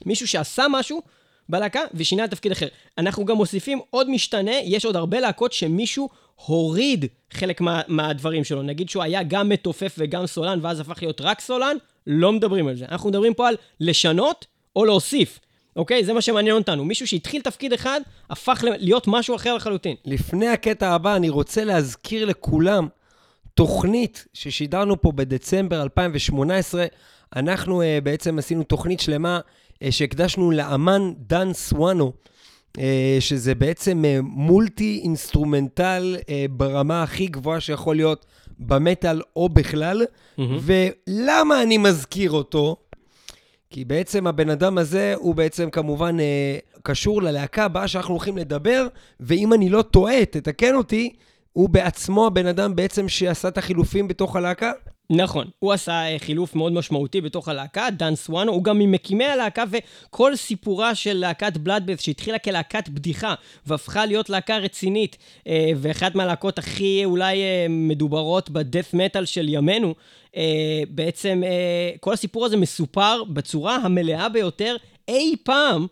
מישהו 0.07 0.29
שעשה 0.29 0.67
משהו 0.71 1.03
בלהקה 1.49 1.81
ושינה 1.95 2.25
לתפקיד 2.25 2.53
אחר. 2.53 2.69
אנחנו 2.99 3.25
גם 3.25 3.37
מוסיפים 3.37 3.81
עוד 3.91 4.11
משתנה, 4.11 4.55
יש 4.65 4.85
עוד 4.85 4.97
הרבה 4.97 5.21
להקות 5.21 5.53
שמישהו 5.53 6.09
הוריד 6.47 7.05
חלק 7.33 7.61
מה, 7.61 7.81
מהדברים 7.89 8.45
שלו. 8.45 8.63
נגיד 8.63 8.89
שהוא 8.89 9.03
היה 9.03 9.23
גם 9.23 9.49
מתופף 9.49 9.95
וגם 9.99 10.27
סולן, 10.27 10.59
ואז 10.63 10.81
הפך 10.81 11.03
להיות 11.03 11.21
רק 11.21 11.41
סולן, 11.41 11.77
לא 12.07 12.33
מדברים 12.33 12.69
על 12.69 12.77
זה. 12.77 12.85
אנחנו 12.89 13.11
מדברים 13.11 13.35
פה 13.35 13.49
על 13.49 13.57
לשנות 13.81 14.47
או 14.77 14.85
להוסיף. 14.85 15.41
אוקיי? 15.77 16.05
זה 16.05 16.13
מה 16.13 16.21
שמעניין 16.21 16.57
אותנו. 16.57 16.85
מישהו 16.85 17.07
שהתחיל 17.07 17.43
תפקיד 17.43 17.73
אחד, 17.73 18.01
הפך 18.31 18.65
להיות 18.65 19.05
משהו 19.09 19.37
אחר 19.37 19.55
לחלוטין. 19.55 19.97
לפני 20.05 20.49
הקטע 20.49 20.91
הבא, 20.91 21.17
אני 21.17 21.29
רוצה 21.29 21.65
להזכיר 21.65 22.25
לכולם 22.25 22.89
תוכנית 23.55 24.27
ששידרנו 24.35 25.01
פה 25.01 25.13
בדצמבר 25.13 25.83
2018. 25.83 26.87
אנחנו 27.37 27.83
uh, 27.83 27.85
בעצם 28.03 28.39
עשינו 28.39 28.63
תוכנית 28.63 29.01
שלמה 29.01 29.41
uh, 29.75 29.87
שהקדשנו 29.91 30.51
לאמן 30.51 31.13
דן 31.17 31.53
סואנו, 31.53 32.13
שזה 33.21 33.55
בעצם 33.55 34.03
אה, 34.05 34.23
multi 34.23 35.01
instrumental 35.05 36.17
אה, 36.21 36.25
ברמה 36.51 37.03
הכי 37.03 37.27
גבוהה 37.27 37.61
שיכול 37.61 37.97
להיות 37.97 38.27
במטאל 38.59 39.23
או 39.37 39.49
בכלל. 39.49 40.03
Mm-hmm. 40.03 40.43
ולמה 40.61 41.63
אני 41.63 41.79
מזכיר 41.79 42.31
אותו? 42.31 42.77
כי 43.71 43.85
בעצם 43.85 44.27
הבן 44.27 44.51
אדם 44.51 44.79
הזה 44.79 45.15
הוא 45.17 45.35
בעצם 45.35 45.71
כמובן 45.71 46.21
אה, 46.21 46.59
קשור 46.83 47.23
ללהקה 47.23 47.65
הבאה 47.65 47.89
שאנחנו 47.89 48.15
הולכים 48.15 48.39
לדבר, 48.39 48.87
ואם 49.21 49.53
אני 49.53 49.69
לא 49.69 49.83
טועה, 49.83 50.25
תתקן 50.25 50.75
אותי, 50.75 51.13
הוא 51.53 51.69
בעצמו 51.69 52.27
הבן 52.27 52.47
אדם 52.47 52.77
בעצם 52.77 53.09
שעשה 53.09 53.49
את 53.49 53.59
החילופים 53.59 54.09
בתוך 54.09 54.37
הלהקה? 54.37 54.73
נכון, 55.13 55.47
הוא 55.59 55.73
עשה 55.73 55.93
אה, 55.93 56.17
חילוף 56.19 56.55
מאוד 56.55 56.73
משמעותי 56.73 57.21
בתוך 57.21 57.49
הלהקה, 57.49 57.89
דן 57.91 58.15
סואנו, 58.15 58.53
הוא 58.53 58.65
גם 58.65 58.79
ממקימי 58.79 59.25
הלהקה, 59.25 59.65
וכל 59.71 60.37
סיפורה 60.37 60.95
של 60.95 61.13
להקת 61.13 61.57
Bloodbath, 61.57 62.01
שהתחילה 62.01 62.39
כלהקת 62.39 62.89
בדיחה, 62.89 63.35
והפכה 63.67 64.07
להיות 64.07 64.31
להקה 64.31 64.59
רצינית, 64.59 65.17
אה, 65.47 65.71
ואחת 65.77 66.15
מהלהקות 66.15 66.59
הכי 66.59 67.05
אולי 67.05 67.43
אה, 67.43 67.67
מדוברות 67.69 68.51
בדף 68.51 68.95
מטאל 68.95 69.25
של 69.25 69.49
ימינו, 69.49 69.95
בעצם 70.89 71.43
כל 72.01 72.13
הסיפור 72.13 72.47
הזה 72.47 72.57
מסופר 72.57 73.25
בצורה 73.25 73.77
המלאה 73.77 74.29
ביותר 74.29 74.77
אי 75.09 75.35
פעם. 75.43 75.87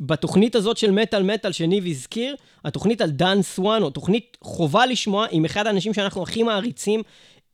בתוכנית 0.00 0.54
הזאת 0.54 0.76
של 0.76 0.90
מטאל 0.90 1.22
מטאל 1.22 1.52
שניב 1.52 1.86
הזכיר, 1.86 2.36
התוכנית 2.64 3.00
על 3.00 3.10
דן 3.10 3.42
סואנו, 3.42 3.90
תוכנית 3.90 4.36
חובה 4.40 4.86
לשמוע 4.86 5.26
עם 5.30 5.44
אחד 5.44 5.66
האנשים 5.66 5.94
שאנחנו 5.94 6.22
הכי 6.22 6.42
מעריצים, 6.42 7.02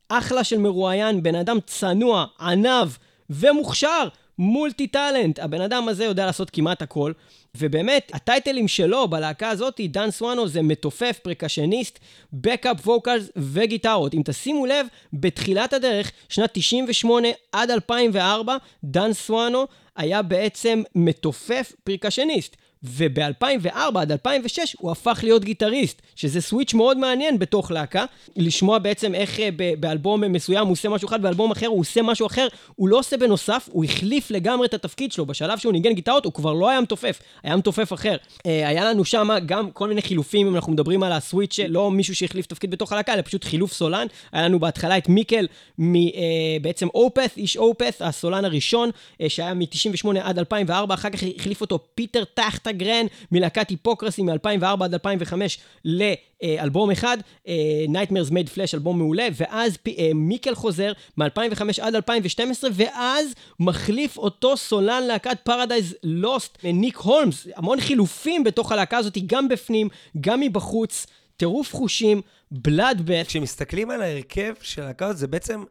אחלה 0.09 0.43
של 0.43 0.57
מרואיין, 0.57 1.23
בן 1.23 1.35
אדם 1.35 1.57
צנוע, 1.65 2.25
ענב 2.39 2.87
ומוכשר, 3.29 4.07
מולטי 4.37 4.87
טאלנט. 4.87 5.39
הבן 5.39 5.61
אדם 5.61 5.87
הזה 5.87 6.05
יודע 6.05 6.25
לעשות 6.25 6.49
כמעט 6.49 6.81
הכל. 6.81 7.11
ובאמת, 7.57 8.11
הטייטלים 8.13 8.67
שלו 8.67 9.07
בלהקה 9.07 9.49
הזאת, 9.49 9.81
דן 9.89 10.11
סואנו 10.11 10.47
זה 10.47 10.61
מתופף, 10.61 11.19
פרקשניסט, 11.23 11.99
backup 12.33 12.87
vocals 12.87 13.29
וגיטרות. 13.35 14.13
אם 14.13 14.21
תשימו 14.25 14.65
לב, 14.65 14.87
בתחילת 15.13 15.73
הדרך, 15.73 16.11
שנת 16.29 16.49
98 16.53 17.27
עד 17.51 17.71
2004, 17.71 18.57
דן 18.83 19.13
סואנו 19.13 19.67
היה 19.95 20.21
בעצם 20.21 20.81
מתופף 20.95 21.73
פרקשניסט. 21.83 22.55
וב-2004 22.83 23.99
עד 23.99 24.11
2006 24.11 24.75
הוא 24.79 24.91
הפך 24.91 25.19
להיות 25.23 25.43
גיטריסט, 25.43 26.01
שזה 26.15 26.41
switch 26.41 26.73
מאוד 26.73 26.97
מעניין 26.97 27.39
בתוך 27.39 27.71
להקה, 27.71 28.05
לשמוע 28.35 28.79
בעצם 28.79 29.15
איך 29.15 29.39
אה, 29.39 29.49
באלבום 29.79 30.21
מסוים 30.21 30.65
הוא 30.65 30.71
עושה 30.71 30.89
משהו 30.89 31.07
אחד, 31.07 31.21
באלבום 31.21 31.51
אחר 31.51 31.67
הוא 31.67 31.79
עושה 31.79 32.01
משהו 32.01 32.27
אחר, 32.27 32.47
הוא 32.75 32.89
לא 32.89 32.99
עושה 32.99 33.17
בנוסף, 33.17 33.69
הוא 33.71 33.85
החליף 33.85 34.31
לגמרי 34.31 34.67
את 34.67 34.73
התפקיד 34.73 35.11
שלו, 35.11 35.25
בשלב 35.25 35.57
שהוא 35.57 35.73
ניגן 35.73 35.93
גיטרות 35.93 36.25
הוא 36.25 36.33
כבר 36.33 36.53
לא 36.53 36.69
היה 36.69 36.81
מתופף, 36.81 37.19
היה 37.43 37.55
מתופף 37.55 37.93
אחר. 37.93 38.15
אה, 38.45 38.67
היה 38.67 38.85
לנו 38.85 39.05
שם 39.05 39.29
גם 39.45 39.71
כל 39.71 39.87
מיני 39.87 40.01
חילופים, 40.01 40.47
אם 40.47 40.55
אנחנו 40.55 40.71
מדברים 40.71 41.03
על 41.03 41.11
הסוויץ', 41.11 41.59
לא 41.67 41.91
מישהו 41.91 42.15
שהחליף 42.15 42.45
תפקיד 42.45 42.71
בתוך 42.71 42.91
הלהקה, 42.91 43.13
אלא 43.13 43.21
פשוט 43.21 43.43
חילוף 43.43 43.73
סולן. 43.73 44.07
היה 44.31 44.45
לנו 44.45 44.59
בהתחלה 44.59 44.97
את 44.97 45.09
מיקל, 45.09 45.47
בעצם 46.61 46.87
אופת, 46.93 47.31
איש 47.37 47.57
אופת, 47.57 48.01
הסולן 48.01 48.45
הראשון, 48.45 48.89
אה, 49.21 49.29
שהיה 49.29 49.53
מ-98 49.53 50.07
עד 50.21 50.39
2004, 50.39 50.93
אחר 50.93 51.09
כך 51.09 51.23
החליף 51.37 51.61
אותו 51.61 51.79
פיטר 51.95 52.23
טחט 52.23 52.68
גרן 52.71 53.05
מלהקת 53.31 53.69
היפוקרסי 53.69 54.21
מ-2004 54.21 54.83
עד 54.83 54.93
2005 54.93 55.59
לאלבום 55.85 56.91
אחד, 56.91 57.17
אה, 57.47 57.53
Nightmares 57.87 58.29
Made 58.29 58.55
Flesh, 58.55 58.73
אלבום 58.73 58.97
מעולה, 58.97 59.27
ואז 59.35 59.77
אה, 59.87 60.11
מיקל 60.15 60.55
חוזר 60.55 60.91
מ-2005 61.17 61.61
עד 61.81 61.95
2012, 61.95 62.69
ואז 62.73 63.33
מחליף 63.59 64.17
אותו 64.17 64.57
סולן 64.57 65.03
להקת 65.03 65.37
Paradise 65.43 65.95
Lost, 66.03 66.57
ניק 66.63 66.97
הולמס, 66.97 67.47
המון 67.55 67.79
חילופים 67.79 68.43
בתוך 68.43 68.71
הלהקה 68.71 68.97
הזאת, 68.97 69.17
גם 69.25 69.47
בפנים, 69.47 69.89
גם 70.21 70.39
מבחוץ, 70.39 71.05
טירוף 71.37 71.75
חושים, 71.75 72.21
Bloodbath. 72.51 73.27
כשמסתכלים 73.27 73.91
על 73.91 74.01
ההרכב 74.01 74.53
של 74.61 74.81
הזאת, 74.81 75.17
זה 75.17 75.27
בעצם... 75.27 75.63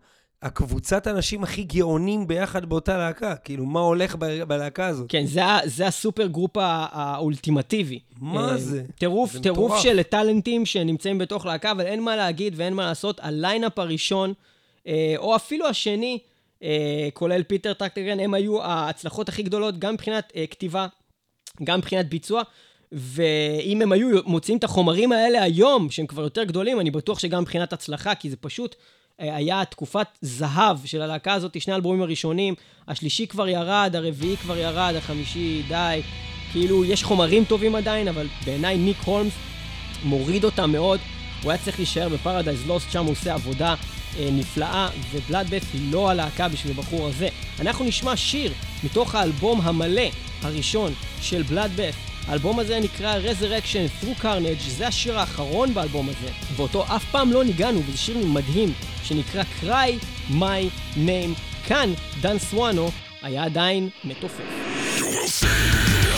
הקבוצת 0.43 1.07
אנשים 1.07 1.43
הכי 1.43 1.63
גאונים 1.63 2.27
ביחד 2.27 2.65
באותה 2.65 2.99
להקה. 2.99 3.37
כאילו, 3.37 3.67
מה 3.67 3.81
הולך 3.81 4.17
ב- 4.19 4.43
בלהקה 4.43 4.87
הזאת? 4.87 5.07
כן, 5.11 5.27
זה, 5.27 5.41
זה 5.65 5.87
ה 5.87 6.27
supergroup 6.27 6.57
האולטימטיבי. 6.57 8.01
מה 8.21 8.51
אה, 8.51 8.57
זה? 8.57 8.83
טירוף, 8.99 9.33
זה 9.33 9.41
טירוף 9.43 9.71
מטורף. 9.71 9.83
של 9.83 10.03
טאלנטים 10.03 10.67
שנמצאים 10.67 11.19
בתוך 11.19 11.47
להקה, 11.47 11.71
אבל 11.71 11.87
אין 11.87 12.03
מה 12.03 12.17
להגיד 12.17 12.55
ואין 12.57 12.75
מה 12.75 12.87
לעשות. 12.87 13.21
ה 13.23 13.31
lineup 13.31 13.79
הראשון, 13.79 14.33
אה, 14.87 15.15
או 15.17 15.37
אפילו 15.37 15.67
השני, 15.67 16.19
אה, 16.63 17.09
כולל 17.15 17.43
פיטר 17.43 17.73
טקטגרן, 17.73 18.21
הם 18.21 18.35
היו 18.35 18.63
ההצלחות 18.63 19.29
הכי 19.29 19.43
גדולות, 19.43 19.79
גם 19.79 19.95
מבחינת 19.95 20.33
כתיבה, 20.51 20.87
גם 21.65 21.79
מבחינת 21.79 22.09
ביצוע. 22.09 22.43
ואם 22.93 23.83
הם 23.83 23.93
היו 23.93 24.19
מוציאים 24.27 24.59
את 24.59 24.65
החומרים 24.65 25.13
האלה 25.13 25.43
היום, 25.43 25.91
שהם 25.91 26.07
כבר 26.07 26.23
יותר 26.23 26.45
גדולים, 26.45 26.81
אני 26.81 26.91
בטוח 26.91 27.19
שגם 27.19 27.43
מבחינת 27.43 27.73
הצלחה, 27.73 28.15
כי 28.15 28.31
זה 28.31 28.37
פשוט 28.37 28.77
היה 29.19 29.65
תקופת 29.65 30.07
זהב 30.21 30.79
של 30.85 31.03
הלהקה 31.03 31.33
הזאת, 31.33 31.61
שני 31.61 31.73
האלבומים 31.73 32.03
הראשונים, 32.03 32.55
השלישי 32.89 33.27
כבר 33.27 33.49
ירד, 33.49 33.91
הרביעי 33.95 34.37
כבר 34.37 34.59
ירד, 34.59 34.95
החמישי 34.97 35.63
די. 35.69 36.03
כאילו, 36.53 36.85
יש 36.85 37.05
חומרים 37.05 37.45
טובים 37.45 37.75
עדיין, 37.75 38.09
אבל 38.09 38.27
בעיניי 38.47 38.79
ניק 38.79 38.97
הולמס 39.05 39.33
מוריד 40.05 40.45
אותם 40.45 40.73
מאוד. 40.73 41.01
הוא 41.43 41.51
היה 41.51 41.63
צריך 41.65 41.79
להישאר 41.79 42.09
בפרדייז 42.09 42.67
לוסט, 42.67 42.93
שם 42.93 43.05
הוא 43.05 43.13
עושה 43.13 43.35
עבודה 43.35 43.75
אה, 44.19 44.29
נפלאה, 44.33 44.89
ובלאדבף 45.11 45.65
היא 45.73 45.93
לא 45.93 46.11
הלהקה 46.11 46.49
בשביל 46.49 46.73
הבחור 46.79 47.07
הזה. 47.07 47.29
אנחנו 47.61 47.85
נשמע 47.85 48.17
שיר 48.17 48.53
מתוך 48.85 49.15
האלבום 49.15 49.61
המלא 49.61 50.09
הראשון 50.43 50.93
של 51.21 51.43
בלאדבף, 51.43 51.95
האלבום 52.29 52.59
הזה 52.59 52.81
נקרא 52.81 53.15
Resurrection 53.21 54.05
Through 54.05 54.23
Carnage, 54.23 54.69
זה 54.69 54.87
השיר 54.87 55.19
האחרון 55.19 55.75
באלבום 55.75 56.09
הזה, 56.09 56.33
ואותו 56.57 56.85
אף 56.97 57.05
פעם 57.11 57.33
לא 57.33 57.45
ניגענו, 57.45 57.81
וזה 57.87 57.99
שיר 57.99 58.27
מדהים, 58.27 58.73
שנקרא 59.05 59.43
Cry 59.63 60.05
My 60.31 60.97
Name. 60.97 61.67
כאן 61.67 61.93
דן 62.21 62.39
סואנו 62.39 62.91
היה 63.23 63.45
עדיין 63.45 63.89
מתופף. 64.05 64.43
You 64.99 65.01
will 65.01 65.29
see 65.29 66.18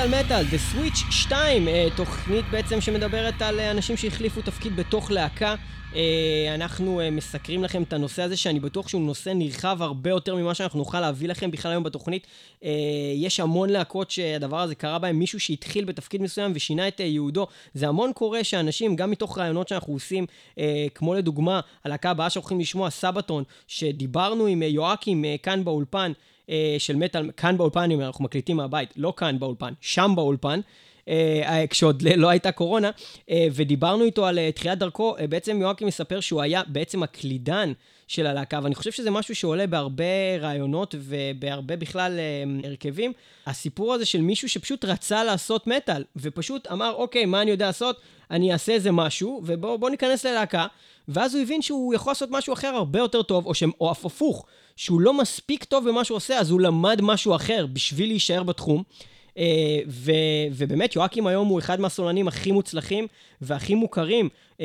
מטאל 0.00 0.20
מטאל, 0.24 0.44
The 0.44 0.74
Switch 0.74 1.12
2, 1.12 1.68
אה, 1.68 1.88
תוכנית 1.96 2.44
בעצם 2.50 2.80
שמדברת 2.80 3.42
על 3.42 3.60
אה, 3.60 3.70
אנשים 3.70 3.96
שהחליפו 3.96 4.42
תפקיד 4.42 4.76
בתוך 4.76 5.10
להקה. 5.10 5.54
אה, 5.94 6.54
אנחנו 6.54 7.00
מסקרים 7.12 7.64
לכם 7.64 7.82
את 7.82 7.92
הנושא 7.92 8.22
הזה, 8.22 8.36
שאני 8.36 8.60
בטוח 8.60 8.88
שהוא 8.88 9.02
נושא 9.02 9.30
נרחב 9.34 9.82
הרבה 9.82 10.10
יותר 10.10 10.36
ממה 10.36 10.54
שאנחנו 10.54 10.78
נוכל 10.78 11.00
להביא 11.00 11.28
לכם 11.28 11.50
בכלל 11.50 11.72
היום 11.72 11.84
בתוכנית. 11.84 12.26
יש 13.16 13.40
המון 13.40 13.70
להקות 13.70 14.10
שהדבר 14.10 14.60
הזה 14.60 14.74
קרה 14.74 14.98
בהם, 14.98 15.18
מישהו 15.18 15.40
שהתחיל 15.40 15.84
בתפקיד 15.84 16.22
מסוים 16.22 16.52
ושינה 16.54 16.88
את 16.88 17.00
ייעודו. 17.00 17.46
זה 17.74 17.88
המון 17.88 18.12
קורה 18.12 18.44
שאנשים, 18.44 18.96
גם 18.96 19.10
מתוך 19.10 19.38
רעיונות 19.38 19.68
שאנחנו 19.68 19.92
עושים, 19.92 20.26
כמו 20.94 21.14
לדוגמה, 21.14 21.60
הלהקה 21.84 22.10
הבאה 22.10 22.30
שאנחנו 22.30 22.46
הולכים 22.46 22.60
לשמוע, 22.60 22.90
סבתון, 22.90 23.44
שדיברנו 23.66 24.46
עם 24.46 24.62
יואקים 24.62 25.24
כאן 25.42 25.64
באולפן, 25.64 26.12
של 26.78 26.96
מטאל, 26.96 27.30
כאן 27.36 27.56
באולפן, 27.56 27.80
אני 27.80 27.94
אומר, 27.94 28.06
אנחנו 28.06 28.24
מקליטים 28.24 28.56
מהבית, 28.56 28.90
לא 28.96 29.12
כאן 29.16 29.38
באולפן, 29.38 29.72
שם 29.80 30.12
באולפן. 30.16 30.60
אה, 31.08 31.64
כשעוד 31.70 32.02
לא 32.16 32.28
הייתה 32.28 32.52
קורונה, 32.52 32.90
אה, 33.30 33.46
ודיברנו 33.52 34.04
איתו 34.04 34.26
על 34.26 34.38
אה, 34.38 34.52
תחילת 34.52 34.78
דרכו, 34.78 35.16
אה, 35.18 35.26
בעצם 35.26 35.60
יואקי 35.60 35.84
מספר 35.84 36.20
שהוא 36.20 36.42
היה 36.42 36.62
בעצם 36.66 37.02
הקלידן 37.02 37.72
של 38.08 38.26
הלהקה, 38.26 38.60
ואני 38.62 38.74
חושב 38.74 38.92
שזה 38.92 39.10
משהו 39.10 39.34
שעולה 39.34 39.66
בהרבה 39.66 40.36
רעיונות 40.40 40.94
ובהרבה 40.98 41.76
בכלל 41.76 42.18
אה, 42.18 42.68
הרכבים. 42.68 43.12
הסיפור 43.46 43.94
הזה 43.94 44.06
של 44.06 44.20
מישהו 44.20 44.48
שפשוט 44.48 44.84
רצה 44.84 45.24
לעשות 45.24 45.66
מטאל, 45.66 46.04
ופשוט 46.16 46.68
אמר, 46.72 46.92
אוקיי, 46.94 47.24
מה 47.24 47.42
אני 47.42 47.50
יודע 47.50 47.66
לעשות? 47.66 48.00
אני 48.30 48.52
אעשה 48.52 48.72
איזה 48.72 48.92
משהו, 48.92 49.42
ובואו 49.44 49.88
ניכנס 49.88 50.26
ללהקה. 50.26 50.66
ואז 51.08 51.34
הוא 51.34 51.42
הבין 51.42 51.62
שהוא 51.62 51.94
יכול 51.94 52.10
לעשות 52.10 52.28
משהו 52.32 52.52
אחר 52.52 52.68
הרבה 52.68 52.98
יותר 52.98 53.22
טוב, 53.22 53.46
או, 53.46 53.54
ש... 53.54 53.62
או 53.80 53.90
הפוך, 53.90 54.46
שהוא 54.80 55.00
לא 55.00 55.14
מספיק 55.14 55.64
טוב 55.64 55.88
במה 55.88 56.04
שהוא 56.04 56.16
עושה, 56.16 56.38
אז 56.38 56.50
הוא 56.50 56.60
למד 56.60 57.00
משהו 57.02 57.34
אחר 57.36 57.66
בשביל 57.72 58.08
להישאר 58.08 58.42
בתחום. 58.42 58.82
Uh, 59.28 59.32
ו, 59.88 60.12
ובאמת, 60.52 60.96
יואקים 60.96 61.26
היום 61.26 61.48
הוא 61.48 61.58
אחד 61.58 61.80
מהסולנים 61.80 62.28
הכי 62.28 62.52
מוצלחים 62.52 63.06
והכי 63.40 63.74
מוכרים 63.74 64.28
uh, 64.52 64.60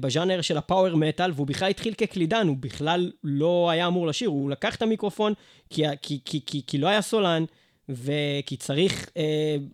בז'אנר 0.00 0.40
של 0.40 0.56
הפאוור 0.56 0.96
מטאל, 0.96 1.30
והוא 1.34 1.46
בכלל 1.46 1.70
התחיל 1.70 1.94
כקלידן, 1.94 2.48
הוא 2.48 2.56
בכלל 2.60 3.12
לא 3.24 3.70
היה 3.70 3.86
אמור 3.86 4.06
לשיר, 4.06 4.28
הוא 4.28 4.50
לקח 4.50 4.74
את 4.74 4.82
המיקרופון 4.82 5.32
כי, 5.70 5.82
כי, 6.02 6.18
כי, 6.24 6.40
כי, 6.46 6.62
כי 6.66 6.78
לא 6.78 6.88
היה 6.88 7.02
סולן, 7.02 7.44
וכי 7.88 8.56
צריך 8.56 9.08
uh, 9.08 9.18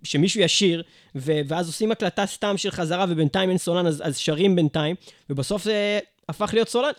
שמישהו 0.03 0.41
ישיר, 0.41 0.83
ו, 1.17 1.41
ואז 1.49 1.67
עושים 1.67 1.93
הקלטה 1.93 2.27
סתם 2.27 2.57
של 2.57 2.71
חזרה, 2.71 3.07
ובינתיים 3.09 3.51
אין 3.51 3.59
סולן, 3.59 3.87
אז, 3.87 4.03
אז 4.05 4.17
שרים 4.17 4.57
בינתיים, 4.57 4.97
ובסוף 5.31 5.65
זה 5.65 5.99
הפך 6.29 6.51
להיות 6.53 6.69
סולן. 6.69 6.93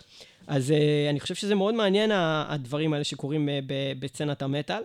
אז 0.47 0.69
אה, 0.69 0.73
אני 1.09 1.19
חושב 1.19 1.35
שזה 1.35 1.55
מאוד 1.55 1.73
מעניין, 1.73 2.11
הדברים 2.13 2.93
האלה 2.93 3.03
שקורים 3.03 3.49
אה, 3.49 3.51
בסצנת 3.99 4.41
המטאל. 4.41 4.81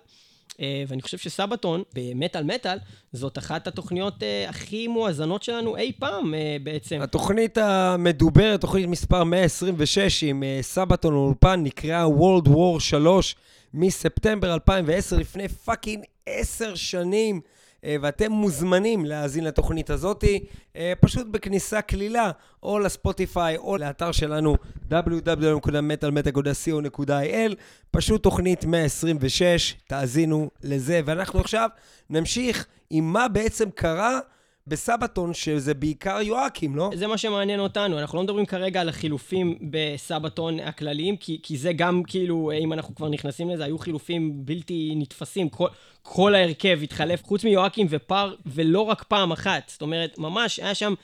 אה, 0.50 0.54
ואני 0.88 1.02
חושב 1.02 1.18
ש 1.18 1.31
Sabaton, 1.31 1.82
במטאל 1.94 2.44
מטאל, 2.44 2.78
זאת 3.12 3.38
אחת 3.38 3.66
התוכניות 3.66 4.14
הכי 4.48 4.88
מואזנות 4.88 5.42
שלנו 5.42 5.76
אי 5.76 5.92
פעם 5.98 6.34
בעצם. 6.62 7.00
התוכנית 7.00 7.58
המדוברת, 7.58 8.60
תוכנית 8.60 8.86
מספר 8.86 9.24
126 9.24 10.24
עם 10.24 10.42
Sabaton 10.60 11.14
באולפן, 11.14 11.60
נקראה 11.62 12.04
World 12.06 12.48
War 12.48 12.80
3 12.80 13.36
מספטמבר 13.74 14.54
2010, 14.54 15.16
לפני 15.16 15.48
fucking 15.48 16.04
עשר 16.26 16.74
שנים. 16.74 17.40
ואתם 17.84 18.32
מוזמנים 18.32 19.04
להאזין 19.04 19.44
לתוכנית 19.44 19.90
הזאתי, 19.90 20.44
פשוט 21.00 21.26
בכניסה 21.26 21.82
קלילה, 21.82 22.30
או 22.62 22.78
לספוטיפיי, 22.78 23.56
או 23.56 23.76
לאתר 23.76 24.12
שלנו 24.12 24.56
www.metalmeta.co.il, 24.90 27.54
פשוט 27.90 28.22
תוכנית 28.22 28.64
126, 28.64 29.76
תאזינו 29.86 30.50
לזה. 30.62 31.00
ואנחנו 31.04 31.40
עכשיו 31.40 31.68
נמשיך 32.10 32.66
עם 32.90 33.12
מה 33.12 33.28
בעצם 33.28 33.70
קרה 33.70 34.20
בסבתון, 34.66 35.34
שזה 35.34 35.74
בעיקר 35.74 36.18
יואקים, 36.22 36.76
לא? 36.76 36.90
זה 36.94 37.06
מה 37.06 37.18
שמעניין 37.18 37.60
אותנו, 37.60 37.98
אנחנו 37.98 38.18
לא 38.18 38.24
מדברים 38.24 38.46
כרגע 38.46 38.80
על 38.80 38.88
החילופים 38.88 39.58
בסבתון 39.70 40.60
הכלליים, 40.60 41.16
כי, 41.16 41.38
כי 41.42 41.56
זה 41.56 41.72
גם 41.72 42.02
כאילו, 42.06 42.52
אם 42.60 42.72
אנחנו 42.72 42.94
כבר 42.94 43.08
נכנסים 43.08 43.50
לזה, 43.50 43.64
היו 43.64 43.78
חילופים 43.78 44.32
בלתי 44.34 44.92
נתפסים, 44.96 45.48
כל, 45.48 45.68
כל 46.02 46.34
ההרכב 46.34 46.78
התחלף, 46.82 47.24
חוץ 47.24 47.44
מיואקים 47.44 47.86
ופר, 47.90 48.34
ולא 48.46 48.80
רק 48.80 49.02
פעם 49.02 49.32
אחת. 49.32 49.68
זאת 49.68 49.82
אומרת, 49.82 50.18
ממש 50.18 50.58
היה 50.58 50.74
שם 50.74 50.94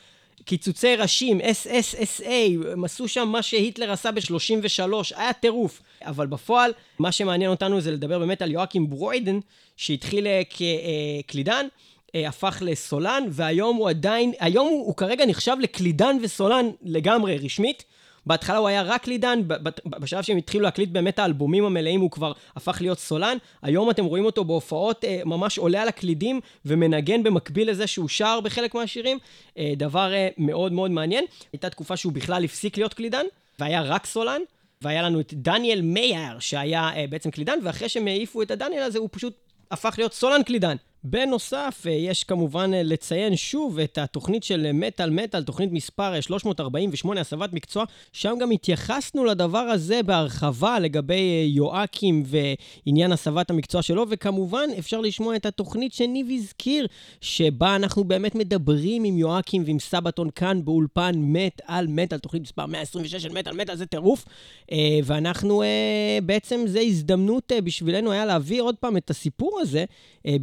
קיצוצי 0.45 0.97
ראשים, 0.97 1.41
SSSA, 1.41 2.69
הם 2.73 2.85
עשו 2.85 3.09
שם 3.09 3.29
מה 3.29 3.43
שהיטלר 3.43 3.93
עשה 3.93 4.13
ב-33, 4.13 4.93
היה 5.17 5.33
טירוף. 5.33 5.83
אבל 6.03 6.27
בפועל, 6.27 6.71
מה 6.99 7.13
שמעניין 7.13 7.51
אותנו 7.51 7.81
זה 7.81 7.91
לדבר 7.91 8.19
באמת 8.19 8.43
על 8.43 8.51
יואקים 8.51 8.91
ברוידן, 8.91 9.39
שהתחיל 9.77 10.27
כקלידן. 10.51 11.67
אה, 12.15 12.29
הפך 12.29 12.59
לסולן, 12.61 13.23
והיום 13.29 13.77
הוא 13.77 13.89
עדיין, 13.89 14.33
היום 14.41 14.69
הוא, 14.69 14.87
הוא 14.87 14.97
כרגע 14.97 15.27
נחשב 15.27 15.57
לקלידן 15.61 16.17
וסולן 16.23 16.67
לגמרי 16.83 17.39
רשמית. 17.39 17.85
בהתחלה 18.29 18.57
הוא 18.57 18.69
היה 18.69 18.83
רק 18.83 19.03
קלידן, 19.03 19.41
בשלב 19.87 20.23
שהם 20.23 20.37
התחילו 20.37 20.65
להקליט 20.65 20.91
באמת 20.91 21.19
האלבומים 21.19 21.65
המלאים 21.65 22.01
הוא 22.01 22.11
כבר 22.11 22.33
הפך 22.57 22.79
להיות 22.81 22.99
סולן. 22.99 23.37
היום 23.63 23.91
אתם 23.91 24.05
רואים 24.05 24.25
אותו 24.25 24.45
בהופעות 24.45 25.05
אה, 25.05 25.21
ממש 25.25 25.59
עולה 25.59 25.83
על 25.83 25.89
הקלידים 25.89 26.41
ומנגן 26.65 27.23
במקביל 27.23 27.71
לזה 27.71 27.87
שהוא 27.87 28.09
שר 28.09 28.41
בחלק 28.41 28.75
מהשירים. 28.75 29.19
אה, 29.59 29.73
דבר 29.77 30.13
אה, 30.13 30.29
מאוד 30.39 30.73
מאוד 30.73 30.91
מעניין. 30.91 31.25
הייתה 31.53 31.71
תקופה 31.71 31.97
שהוא 31.97 32.13
בכלל 32.13 32.45
הפסיק 32.45 32.77
להיות 32.77 32.95
קלידן, 32.95 33.25
והיה 33.59 33.83
רק 33.83 34.07
סולן. 34.07 34.41
והיה 34.83 35.03
לנו 35.03 35.21
את 35.21 35.35
דניאל 35.35 35.81
מאייר, 35.83 36.39
שהיה 36.39 36.91
בעצם 37.11 37.31
קלידן, 37.31 37.59
ואחרי 37.65 37.89
שהם 37.89 38.07
העיפו 38.07 38.43
את 38.43 38.51
הדניאל 38.51 38.83
הזה, 38.83 38.99
הוא 38.99 39.09
פשוט 39.13 39.35
הפך 39.71 39.95
להיות 39.99 40.15
סולן 40.15 40.43
קלידן. 40.43 40.77
בנוסף, 41.05 41.83
אה, 41.87 41.93
יש 41.93 42.25
כמובן 42.25 42.75
אה, 42.75 42.83
לציין 42.83 43.37
שוב 43.37 43.79
את 43.79 43.99
התוכנית 43.99 44.43
של 44.43 44.73
מטאל 44.73 45.11
מטאל, 45.11 45.43
תוכנית 45.43 45.73
מספר 45.73 46.21
348, 46.21 47.21
הסבת 47.21 47.53
מקצוע, 47.53 47.85
שם 48.13 48.35
גם 48.41 48.51
התייחסנו 48.51 49.25
לדבר 49.25 49.59
הזה 49.59 50.03
בהרחבה 50.03 50.79
לגבי 50.79 51.15
אה, 51.15 51.45
יואקים 51.47 52.23
ועניין 52.27 53.13
הסבת 53.13 53.51
המקצוע 53.51 53.83
שלו, 53.83 54.05
וכמובן 54.09 54.69
אפשר 54.79 55.01
לשמוע 55.01 55.37
את 55.37 55.47
התוכנית 55.47 55.93
שניב 55.93 56.27
הזכיר, 56.31 56.87
שבה 57.21 57.77
אנחנו 57.77 58.05
באמת 58.05 58.35
מדברים 58.35 59.05
עם 59.05 59.19
יואקים 59.19 59.63
ועם 59.67 59.79
סבתון 59.79 60.31
כאן 60.31 60.65
באולפן 60.65 61.13
מטאל 61.17 61.87
מטאל, 61.87 62.19
תוכנית 62.19 62.43
מספר 62.43 62.67
126 62.67 63.23
של 63.23 63.33
מטאל 63.33 63.53
מטאל, 63.53 63.77
זה 63.77 63.87
טירוף, 63.87 64.25
ואנחנו 65.05 65.63
בעצם, 66.23 66.61
זה 66.67 66.81
הזדמנות 66.81 67.53
בשבילנו 67.65 68.13
היה 68.13 68.27
להביא 68.27 68.63
עוד 68.63 68.75
פעם 68.75 68.97
את 68.97 69.11
הסיפור 69.11 69.59
הזה, 69.61 69.85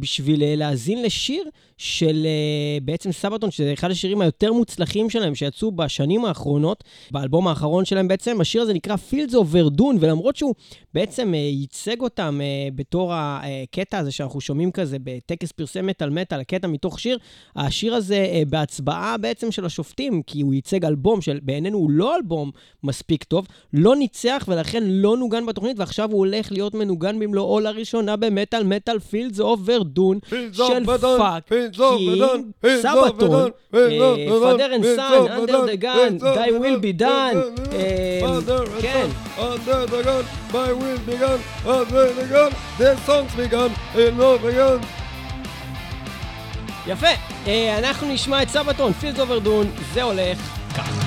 בשביל 0.00 0.42
להאזין 0.56 1.02
לשיר 1.02 1.44
של 1.78 2.26
uh, 2.26 2.84
בעצם 2.84 3.12
סבתון, 3.12 3.50
שזה 3.50 3.72
אחד 3.72 3.90
השירים 3.90 4.20
היותר 4.20 4.52
מוצלחים 4.52 5.10
שלהם 5.10 5.34
שיצאו 5.34 5.72
בשנים 5.72 6.24
האחרונות, 6.24 6.84
באלבום 7.10 7.48
האחרון 7.48 7.84
שלהם 7.84 8.08
בעצם. 8.08 8.40
השיר 8.40 8.62
הזה 8.62 8.74
נקרא 8.74 8.96
Fields 9.10 9.32
of 9.32 9.54
Verdun, 9.54 9.96
ולמרות 10.00 10.36
שהוא 10.36 10.54
בעצם 10.94 11.34
ייצג 11.34 12.00
אותם 12.00 12.40
בתור 12.74 13.12
הקטע 13.14 13.98
הזה 13.98 14.12
שאנחנו 14.12 14.40
שומעים 14.40 14.70
כזה 14.70 14.96
בטקס 15.04 15.52
פרסי 15.52 15.80
מטאל 15.80 16.10
מטאל, 16.10 16.40
הקטע 16.40 16.66
מתוך 16.66 17.00
שיר, 17.00 17.18
השיר 17.56 17.94
הזה 17.94 18.42
בהצבעה 18.48 19.16
בעצם 19.16 19.52
של 19.52 19.64
השופטים, 19.64 20.22
כי 20.22 20.40
הוא 20.40 20.54
ייצג 20.54 20.84
אלבום 20.84 21.20
שבעינינו 21.20 21.78
הוא 21.78 21.90
לא 21.90 22.16
אלבום 22.16 22.50
מספיק 22.82 23.24
טוב, 23.24 23.46
לא 23.72 23.96
ניצח 23.96 24.44
ולכן 24.48 24.82
לא 24.86 25.16
נוגן 25.16 25.46
בתוכנית, 25.46 25.78
ועכשיו 25.78 26.10
הוא 26.10 26.18
הולך 26.18 26.52
להיות 26.52 26.74
מנוגן 26.74 27.18
במלואו 27.18 27.60
לראשונה 27.60 28.16
במטאל 28.16 28.64
מטאל 28.64 28.96
Fields 28.96 29.38
of 29.38 29.68
Verdun 29.76 30.18
של 30.52 30.84
fucking 31.18 31.76
Sabaton, 32.82 33.50
אה, 33.74 34.14
father 34.40 34.74
and 34.74 34.84
son, 34.96 35.26
under 35.30 35.66
the 35.66 35.74
gun, 35.74 36.16
אה, 36.22 36.34
כן. 36.34 36.44
Thy 36.44 36.56
will 36.56 36.76
be 36.76 36.92
done, 36.92 37.34
כן. 38.80 39.06
אנדר 39.38 39.86
דה 39.86 40.02
גן, 40.02 40.20
ביי 40.52 40.72
וויל 40.72 40.96
בי 40.96 41.16
גן, 41.16 41.36
אנדר 41.66 42.12
דה 42.16 42.26
גן, 42.30 42.48
דה 42.78 42.96
סונגס 43.06 43.34
בי 43.34 43.48
גן, 43.48 43.68
אינו 43.94 44.36
וגן. 44.42 44.76
יפה, 46.86 47.06
אה, 47.46 47.78
אנחנו 47.78 48.12
נשמע 48.12 48.42
את 48.42 48.48
סבתון, 48.48 48.92
פילד 48.92 49.20
אוברדון, 49.20 49.66
זה 49.94 50.02
הולך 50.02 50.38
ככה. 50.76 51.06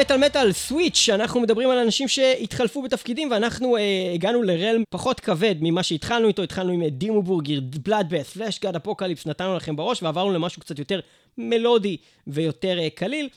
מטאל 0.00 0.16
מטאל 0.16 0.52
switch, 0.52 1.08
אנחנו 1.14 1.40
מדברים 1.40 1.70
על 1.70 1.78
אנשים 1.78 2.08
שהתחלפו 2.08 2.82
בתפקידים 2.82 3.30
ואנחנו 3.30 3.76
אה, 3.76 4.10
הגענו 4.14 4.42
ל 4.42 4.49
realm 4.49 4.82
פחות 4.90 5.20
כבד 5.20 5.54
ממה 5.60 5.82
שהתחלנו 5.82 6.28
איתו, 6.28 6.42
התחלנו 6.42 6.72
עם 6.72 6.82
אה, 6.82 6.90
Dimmu 6.90 7.22
Borgir, 7.22 7.60
Bloodbath, 7.84 8.30
Fleshgod 8.30 8.76
Apocalypse, 8.76 9.26
נתנו 9.26 9.56
לכם 9.56 9.76
בראש 9.76 10.02
ועברנו 10.02 10.32
למשהו 10.32 10.60
קצת 10.60 10.78
יותר 10.78 11.00
מלודי 11.38 11.96
ויותר 12.26 12.78
אה, 12.78 12.90
קליל. 12.90 13.28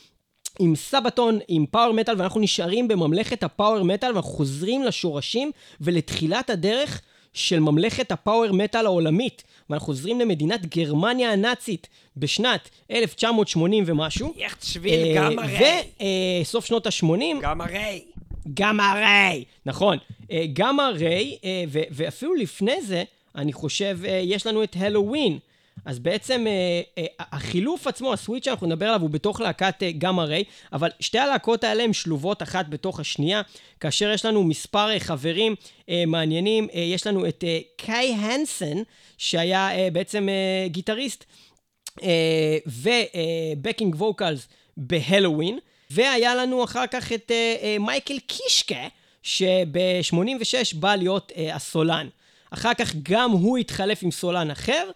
עם 0.60 0.76
Sabaton, 0.76 1.40
עם 1.48 1.66
power 1.66 1.94
metal, 1.94 2.16
ואנחנו 2.18 2.40
נשארים 2.40 2.88
בממלכת 2.88 3.44
ה 3.44 3.50
power 3.50 3.84
metal, 3.84 4.12
ואנחנו 4.14 4.32
חוזרים 4.32 4.84
לשורשים 4.84 5.52
ולתחילת 5.82 6.50
הדרך 6.50 7.02
של 7.34 7.60
ממלכת 7.60 8.12
ה 8.12 8.18
power 8.18 8.52
metal 8.52 8.86
העולמית. 8.86 9.44
ואנחנו 9.70 9.86
חוזרים 9.86 10.20
למדינת 10.20 10.66
גרמניה 10.66 11.32
הנאצית 11.32 11.88
בשנת 12.18 12.70
1980 12.92 13.84
ומשהו. 13.88 14.34
יחטשוויל, 14.38 15.18
גם 15.18 15.40
הרי. 15.40 15.82
וסוף 16.42 16.66
שנות 16.66 16.88
ה-80, 16.88 17.42
גם 17.42 17.62
הרי. 17.62 18.02
גמא 18.54 18.94
ריי, 18.96 19.44
נכון, 19.66 19.98
אה, 20.32 20.46
גמא 20.54 20.82
ריי, 20.82 21.38
אה, 21.44 21.64
ואפילו 21.70 22.34
לפני 22.36 22.82
זה, 22.82 23.04
אני 23.36 23.54
חושב, 23.54 24.00
אה, 24.06 24.22
יש 24.24 24.48
לנו 24.48 24.64
את 24.64 24.76
הלואוין. 24.80 25.40
אז 25.86 26.00
בעצם 26.00 26.46
אה, 26.48 26.82
אה, 26.98 27.06
החילוף 27.20 27.88
עצמו, 27.88 28.14
הסוויץ' 28.14 28.46
שאנחנו 28.46 28.68
נדבר 28.68 28.86
עליו, 28.86 29.02
הוא 29.02 29.10
בתוך 29.10 29.42
להקת 29.42 29.84
אה, 29.84 29.92
גמא 29.92 30.22
ריי, 30.22 30.44
אבל 30.74 30.90
שתי 31.00 31.20
הלהקות 31.20 31.64
האלה 31.64 31.84
הן 31.84 31.94
שלובות 31.94 32.44
אחת 32.44 32.66
בתוך 32.70 33.00
השנייה, 33.00 33.42
כאשר 33.80 34.12
יש 34.12 34.26
לנו 34.26 34.44
מספר 34.44 34.90
אה, 34.92 35.00
חברים 35.00 35.56
אה, 35.90 36.04
מעניינים, 36.08 36.68
אה, 36.74 36.80
יש 36.80 37.08
לנו 37.08 37.28
את 37.28 37.44
אה, 37.48 37.60
קאי 37.78 38.14
הנסן, 38.14 38.78
שהיה 39.18 39.72
אה, 39.72 39.88
בעצם 39.94 40.30
אה, 40.30 40.68
גיטריסט, 40.68 41.26
ו 42.66 42.82
backing 42.82 43.96
vocals 43.96 44.48
ב 44.78 44.85
Helloween, 44.85 45.60
והיה 45.92 46.36
לנו 46.36 46.64
אחר 46.64 46.88
כך 46.88 47.12
את 47.12 47.32
אה, 47.32 47.56
אה, 47.62 47.78
מיכאל 47.80 48.20
קיסקה, 48.20 48.88
שב-86 49.24 50.76
בא 50.76 50.96
להיות 50.96 51.32
אה, 51.38 51.56
הסולן. 51.56 52.08
אחר 52.52 52.74
כך 52.74 52.96
גם 53.04 53.32
הוא 53.32 53.58
התחלף 53.58 54.04
עם 54.04 54.12
סולן 54.12 54.52
אחר, 54.52 54.90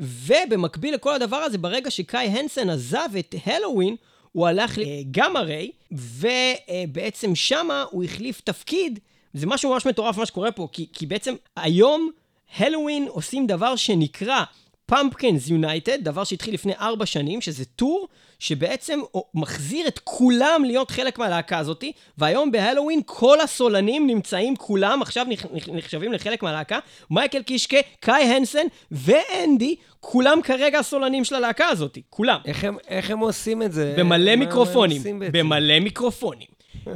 ובמקביל 0.00 0.94
לכל 0.94 1.14
הדבר 1.14 1.36
הזה, 1.36 1.58
ברגע 1.58 1.90
שקאי 1.90 2.26
הנסן 2.26 2.70
עזב 2.70 3.08
את 3.18 3.34
Helloween, 3.46 3.96
הוא 4.32 4.46
הלך 4.46 4.78
ל 4.78 4.88
Gamma 4.88 5.38
Ray, 5.38 5.70
ובעצם 5.92 7.34
שמה 7.34 7.84
הוא 7.90 8.04
החליף 8.04 8.40
תפקיד. 8.40 8.98
זה 9.34 9.46
משהו 9.46 9.72
ממש 9.72 9.86
מטורף 9.86 10.18
מה 10.18 10.26
שקורה 10.26 10.52
פה, 10.52 10.68
כי, 10.72 10.86
כי 10.92 11.06
בעצם 11.06 11.34
היום 11.56 12.10
הלואוין 12.56 13.06
עושים 13.08 13.46
דבר 13.46 13.76
שנקרא 13.76 14.44
פמפקינס 14.90 15.48
יונייטד, 15.48 15.98
דבר 16.04 16.24
שהתחיל 16.24 16.54
לפני 16.54 16.72
ארבע 16.80 17.06
שנים, 17.06 17.40
שזה 17.40 17.64
טור 17.64 18.08
שבעצם 18.38 19.00
מחזיר 19.34 19.88
את 19.88 19.98
כולם 20.04 20.62
להיות 20.66 20.90
חלק 20.90 21.18
מהלהקה 21.18 21.58
הזאתי, 21.58 21.92
והיום 22.18 22.52
בהלואוין 22.52 23.00
כל 23.06 23.40
הסולנים 23.40 24.06
נמצאים 24.06 24.56
כולם, 24.56 25.02
עכשיו 25.02 25.26
נח- 25.28 25.46
נח- 25.52 25.68
נחשבים 25.68 26.12
לחלק 26.12 26.42
מהלהקה, 26.42 26.78
מייקל 27.10 27.42
קישקה, 27.42 27.76
קאי 28.00 28.22
הנסן 28.22 28.66
ואנדי, 28.90 29.74
כולם 30.00 30.40
כרגע 30.42 30.78
הסולנים 30.78 31.24
של 31.24 31.34
הלהקה 31.34 31.68
הזאתי, 31.68 32.02
כולם. 32.10 32.38
איך 32.44 32.64
הם- 32.64 32.76
איך 32.88 33.10
הם 33.10 33.18
עושים 33.18 33.62
את 33.62 33.72
זה? 33.72 33.94
במלא 33.98 34.36
מיקרופונים? 34.36 35.02
במלא 35.32 35.80
מיקרופונים. 35.80 36.48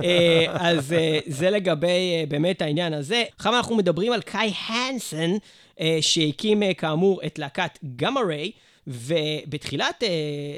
אה, 0.05 0.45
אז 0.49 0.93
אה, 0.93 1.19
זה 1.27 1.51
לגבי 1.51 1.87
אה, 1.89 2.25
באמת 2.29 2.63
העניין 2.63 2.95
הזה. 2.95 3.23
עכשיו 3.37 3.57
אנחנו 3.57 3.77
מדברים 3.77 4.13
על 4.13 4.21
קאי 4.23 4.53
הנסן, 4.69 5.31
שהקים 6.01 6.63
אה, 6.63 6.75
כאמור 6.75 7.21
את 7.27 7.39
להקת 7.39 7.79
גמא 7.97 8.21
ריי, 8.21 8.53
ובתחילת 8.87 10.03
אה, 10.03 10.09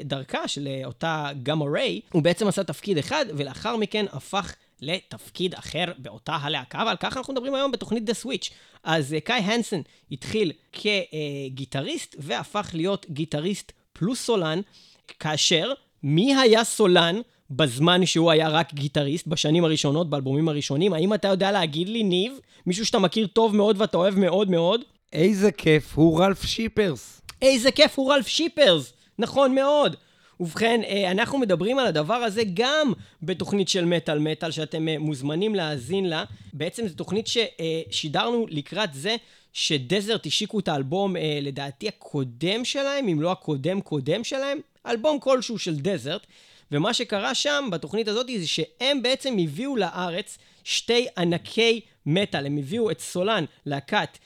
דרכה 0.05 0.47
של 0.47 0.67
אה, 0.67 0.81
אותה 0.85 1.29
גמא 1.43 1.63
ריי, 1.63 2.01
הוא 2.11 2.23
בעצם 2.23 2.47
עשה 2.47 2.63
תפקיד 2.63 2.97
אחד, 2.97 3.25
ולאחר 3.37 3.75
מכן 3.75 4.05
הפך 4.11 4.55
לתפקיד 4.81 5.53
אחר 5.53 5.85
באותה 5.97 6.35
הלהקה, 6.35 6.83
ועל 6.85 6.97
כך 6.99 7.17
אנחנו 7.17 7.33
מדברים 7.33 7.55
היום 7.55 7.71
בתוכנית 7.71 8.09
The 8.09 8.25
Switch. 8.25 8.51
אז 8.83 9.13
אה, 9.13 9.19
קאי 9.19 9.39
הנסן 9.39 9.81
התחיל 10.11 10.51
כגיטריסט, 10.71 12.15
והפך 12.19 12.69
להיות 12.73 13.05
גיטריסט 13.09 13.71
פלוס 13.93 14.25
סולן, 14.25 14.61
כאשר 15.19 15.73
מי 16.03 16.35
היה 16.35 16.63
סולן 16.63 17.21
בזמן 17.49 18.05
שהוא 18.05 18.31
היה 18.31 18.49
רק 18.49 18.73
גיטריסט, 18.73 19.27
בשנים 19.27 19.63
הראשונות, 19.65 20.09
באלבומים 20.09 20.49
הראשונים? 20.49 20.93
האם 20.93 21.13
אתה 21.13 21.27
יודע 21.27 21.51
להגיד 21.51 21.89
לי, 21.89 22.03
ניב, 22.03 22.39
מישהו 22.65 22.85
שאתה 22.85 22.99
מכיר 22.99 23.27
טוב 23.27 23.55
מאוד 23.55 23.81
ואתה 23.81 23.97
אוהב 23.97 24.15
מאוד 24.15 24.49
מאוד? 24.49 24.81
איזה 25.13 25.51
כיף, 25.51 25.95
הוא 25.95 26.19
רלף 26.19 26.45
שיפרס. 26.45 27.21
איזה 27.41 27.71
כיף 27.71 27.99
הוא 27.99 28.13
רלף 28.13 28.27
שיפרס! 28.27 28.93
נכון 29.19 29.55
מאוד. 29.55 29.95
ובכן, 30.39 30.81
אה, 30.87 31.11
אנחנו 31.11 31.37
מדברים 31.37 31.79
על 31.79 31.87
הדבר 31.87 32.13
הזה 32.13 32.41
גם 32.53 32.93
בתוכנית 33.23 33.69
של 33.69 33.85
מטאל 33.85 34.19
מטאל, 34.19 34.51
שאתם 34.51 34.87
אה, 34.87 34.99
מוזמנים 34.99 35.55
להאזין 35.55 36.05
לה. 36.05 36.23
בעצם 36.53 36.87
זו 36.87 36.95
תוכנית 36.95 37.27
ששידרנו 37.27 38.45
לקראת 38.49 38.93
זה 38.93 39.15
שדזרט 39.53 40.25
השיקו 40.25 40.59
את 40.59 40.67
האלבום, 40.67 41.15
אה, 41.15 41.39
לדעתי 41.41 41.87
הקודם 41.87 42.65
שלהם, 42.65 43.07
אם 43.07 43.21
לא 43.21 43.31
הקודם 43.31 43.81
קודם 43.81 44.23
שלהם, 44.23 44.59
אלבום 44.87 45.19
כלשהו 45.19 45.59
של 45.59 45.75
Desert. 45.75 46.27
ומה 46.71 46.93
שקרה 46.93 47.35
שם, 47.35 47.69
בתוכנית 47.71 48.07
הזאת, 48.07 48.27
זה 48.39 48.47
שהם 48.47 49.01
בעצם 49.01 49.37
הביאו 49.43 49.75
לארץ 49.75 50.37
שתי 50.63 51.07
ענקי 51.17 51.81
מטאל. 52.05 52.45
הם 52.45 52.57
הביאו 52.57 52.91
את 52.91 52.99
סולן 52.99 53.45
להקת 53.65 54.17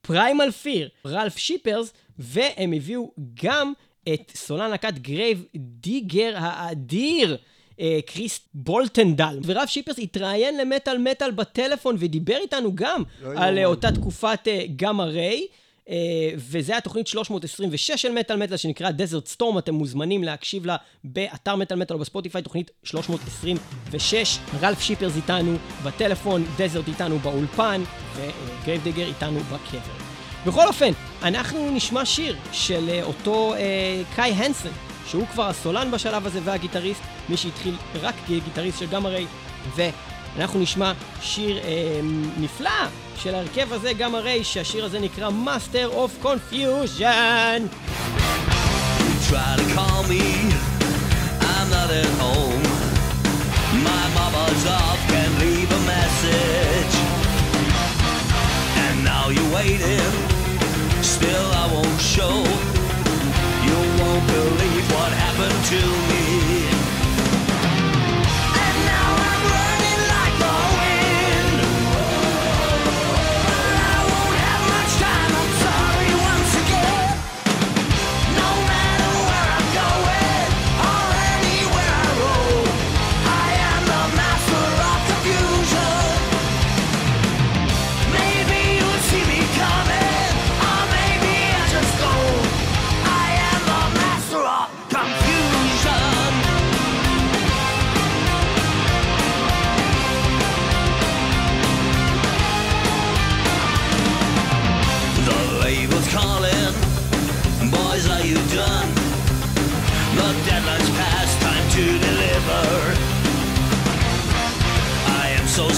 Primal 0.00 0.50
Fear, 0.50 0.88
רלף 1.06 1.38
שיפרס, 1.38 1.92
והם 2.18 2.72
הביאו 2.72 3.10
גם 3.44 3.72
את 4.08 4.32
סולן 4.34 4.70
להקת 4.70 4.98
Grave 4.98 5.44
Digger 5.56 6.32
האדיר, 6.36 7.36
אה, 7.80 7.98
קריס 8.06 8.40
בולטנדל. 8.54 9.38
ורלף 9.44 9.70
שיפרס 9.70 9.98
התראיין 9.98 10.56
למטאל 10.56 10.98
מטאל 10.98 11.30
בטלפון 11.30 11.96
ודיבר 11.98 12.36
איתנו 12.36 12.74
גם 12.74 13.02
על 13.36 13.58
אה, 13.58 13.64
אותה 13.64 13.92
תקופת 13.92 14.48
אה, 14.48 14.64
Gamma 14.76 15.02
Ray. 15.02 15.46
אה, 15.90 15.92
וזה 16.36 16.76
התוכנית 16.76 17.06
326 17.06 17.90
של 17.90 18.12
מטאל 18.12 18.36
מטאל 18.36 18.56
שנקרא 18.56 18.90
Desert 18.90 19.26
Storm, 19.26 19.58
אתם 19.58 19.74
מוזמנים 19.74 20.24
להקשיב 20.24 20.66
לה 20.66 20.76
באתר 21.04 21.56
מטאל 21.56 21.76
מטאל 21.76 21.96
או 21.96 22.00
בספוטיפיי, 22.00 22.42
תוכנית 22.42 22.70
326. 22.84 24.38
רלף 24.60 24.80
שיפרס 24.80 25.16
איתנו 25.16 25.56
בטלפון, 25.84 26.44
Desert 26.56 26.88
איתנו 26.88 27.18
באולפן, 27.18 27.82
ו 28.14 28.25
Grave 28.25 28.82
Digger 28.82 29.06
איתנו 29.06 29.40
בקבר. 29.40 29.80
בכל 30.46 30.66
אופן, 30.66 30.90
אנחנו 31.22 31.70
נשמע 31.70 32.04
שיר 32.04 32.36
של 32.52 32.88
אה, 32.88 33.04
אותו 33.04 33.54
אה, 33.54 34.16
קאי 34.16 34.30
הנסן, 34.30 34.72
שהוא 35.06 35.26
כבר 35.26 35.48
הסולן 35.48 35.90
בשלב 35.90 36.26
הזה 36.26 36.40
והגיטריסט, 36.44 37.02
מי 37.28 37.36
שהתחיל 37.36 37.74
רק 37.94 38.14
כגיטריסט 38.26 38.78
של 38.78 38.86
Gamma 38.86 39.08
Ray, 39.08 39.26
אנחנו 40.36 40.60
נשמע 40.60 40.92
שיר 41.22 41.58
אה, 41.58 42.00
נפלא 42.38 42.70
של 43.16 43.34
ההרכב 43.34 43.72
הזה, 43.72 43.92
גם 43.92 44.14
הרי 44.14 44.44
שהשיר 44.44 44.84
הזה 44.84 44.98
נקרא 45.00 45.28
Master 45.28 45.94
of 45.94 46.24
Confusion. 46.24 47.68
Try 49.30 49.52
to 49.60 49.66
call 49.76 50.02
me, 50.12 50.24
I'm 51.52 51.68
not 51.76 51.90
at 52.02 52.12
home. 52.22 52.64
My 53.88 54.04
mama's 54.18 54.64
off, 54.80 55.00
can 55.12 55.30
leave 55.42 55.70
a 55.80 55.82
message. 55.94 56.94
And 58.84 58.94
now 59.12 59.24
you're 59.34 59.52
waiting, 59.60 60.10
still 61.14 61.48
I 61.62 61.64
won't 61.74 62.00
show. 62.14 62.36
You 63.66 63.78
won't 64.00 64.24
believe 64.36 64.84
what 64.94 65.10
happened 65.24 65.60
to 65.72 65.80
me. 66.08 66.69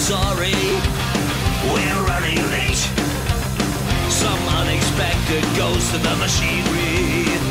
sorry. 0.03 0.51
We're 1.73 2.03
running 2.11 2.43
late. 2.51 2.83
Some 4.11 4.43
unexpected 4.59 5.45
ghost 5.57 5.95
of 5.95 6.03
the 6.03 6.17
machinery. 6.17 7.42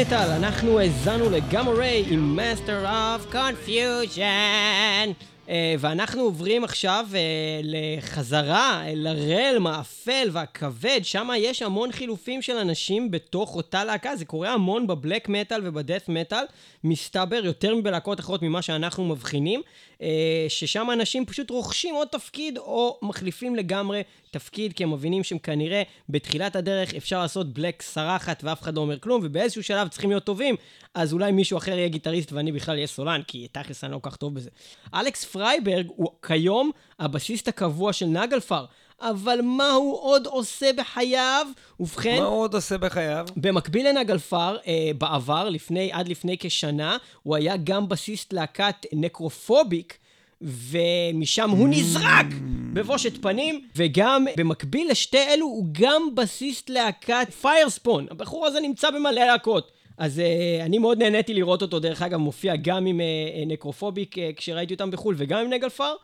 מטאל, 0.00 0.30
אנחנו 0.30 0.78
האזנו 0.78 1.30
לגאמה 1.30 1.70
ריי 1.70 2.04
עם 2.10 2.38
Master 2.38 2.86
of 2.86 3.34
Confusion. 3.34 5.12
Uh, 5.46 5.48
ואנחנו 5.78 6.22
עוברים 6.22 6.64
עכשיו 6.64 7.06
uh, 7.10 7.16
לחזרה 7.62 8.82
אה, 8.86 8.92
לרלם 8.94 9.66
האפל 9.66 10.28
והכבד, 10.32 11.00
שם 11.02 11.28
יש 11.36 11.62
המון 11.62 11.92
חילופים 11.92 12.42
של 12.42 12.56
אנשים 12.56 13.10
בתוך 13.10 13.56
אותה 13.56 13.84
להקה, 13.84 14.16
זה 14.16 14.24
קורה 14.24 14.52
המון 14.52 14.86
בבלק 14.86 15.28
מטאל 15.28 15.60
ובדאט 15.64 16.08
מטאל, 16.08 16.44
מסתבר 16.84 17.44
יותר 17.44 17.74
מבלהקות 17.74 18.20
אחרות 18.20 18.42
ממה 18.42 18.62
שאנחנו 18.62 19.04
מבחינים. 19.04 19.62
אה, 20.02 20.46
ששם 20.48 20.86
אנשים 20.92 21.26
פשוט 21.26 21.50
רוכשים 21.50 21.94
עוד 21.94 22.08
תפקיד 22.08 22.58
או 22.58 22.98
מחליפים 23.02 23.56
לגמרי 23.56 24.02
תפקיד, 24.30 24.72
כי 24.72 24.84
הם 24.84 24.92
מבינים 24.92 25.24
שהם 25.24 25.38
כנראה 25.38 25.82
בתחילת 26.08 26.56
הדרך 26.56 26.94
אפשר 26.94 27.20
לעשות 27.20 27.52
בלק 27.52 27.82
סרחת 27.82 28.44
ואף 28.44 28.62
אחד 28.62 28.76
לא 28.76 28.80
אומר 28.80 28.98
כלום, 28.98 29.20
ובאיזשהו 29.24 29.62
שלב 29.62 29.88
צריכים 29.88 30.10
להיות 30.10 30.24
טובים, 30.24 30.54
אז 30.94 31.12
אולי 31.12 31.32
מישהו 31.32 31.58
אחר 31.58 31.72
יהיה 31.72 31.88
גיטריסט 31.88 32.32
ואני 32.32 32.52
בכלל 32.52 32.74
אהיה 32.74 32.86
סולן, 32.86 33.20
כי 33.26 33.48
תכלס 33.52 33.84
אני 33.84 33.92
לא 33.92 33.98
כל 33.98 34.10
כך 34.10 34.16
טוב 34.16 34.34
בזה. 34.34 34.50
אלכס 34.94 35.24
פרייברג 35.24 35.86
הוא 35.96 36.10
כיום 36.26 36.70
הבסיסט 36.98 37.48
הקבוע 37.48 37.92
של 37.92 38.06
Naglfar. 38.06 38.64
אבל 39.00 39.40
מה 39.42 39.70
הוא 39.70 40.00
עוד 40.00 40.26
עושה 40.26 40.72
בחייו? 40.72 41.46
ובכן, 41.80 42.18
מה 42.18 42.24
הוא 42.26 42.40
עוד 42.40 42.54
עושה 42.54 42.78
בחייו? 42.78 43.26
במקביל 43.36 43.88
ל 43.88 43.96
Naglfar, 43.96 44.56
אה, 44.66 44.90
בעבר, 44.98 45.48
לפני, 45.48 45.90
עד 45.92 46.08
לפני 46.08 46.36
כשנה, 46.40 46.96
הוא 47.22 47.36
היה 47.36 47.56
גם 47.64 47.88
בסיסט 47.88 48.32
להקת 48.32 48.86
Necrophobic, 48.92 49.98
ומשם 50.40 51.50
הוא 51.50 51.68
נזרק 51.68 52.26
בבושת 52.72 53.22
פנים, 53.22 53.68
וגם 53.76 54.26
במקביל 54.36 54.90
לשתי 54.90 55.18
אלו 55.18 55.46
הוא 55.46 55.66
גם 55.72 56.02
בסיסט 56.14 56.70
להקת 56.70 57.28
Firespawn. 57.40 58.06
הבחור 58.10 58.46
הזה 58.46 58.60
נמצא 58.60 58.90
במלא 58.90 59.24
להקות. 59.24 59.72
אז 59.98 60.18
אה, 60.18 60.64
אני 60.64 60.78
מאוד 60.78 60.98
נהניתי 60.98 61.34
לראות 61.34 61.62
אותו, 61.62 61.78
דרך 61.78 62.02
אגב, 62.02 62.18
מופיע 62.18 62.56
גם 62.56 62.86
עם 62.86 63.00
אה, 63.00 63.46
Necrophobic 63.46 64.18
אה, 64.18 64.20
כשראיתי 64.36 64.74
אותם 64.74 64.90
בחו"ל 64.90 65.14
וגם 65.18 65.38
עם 65.38 65.50
Naglfar. 65.50 65.94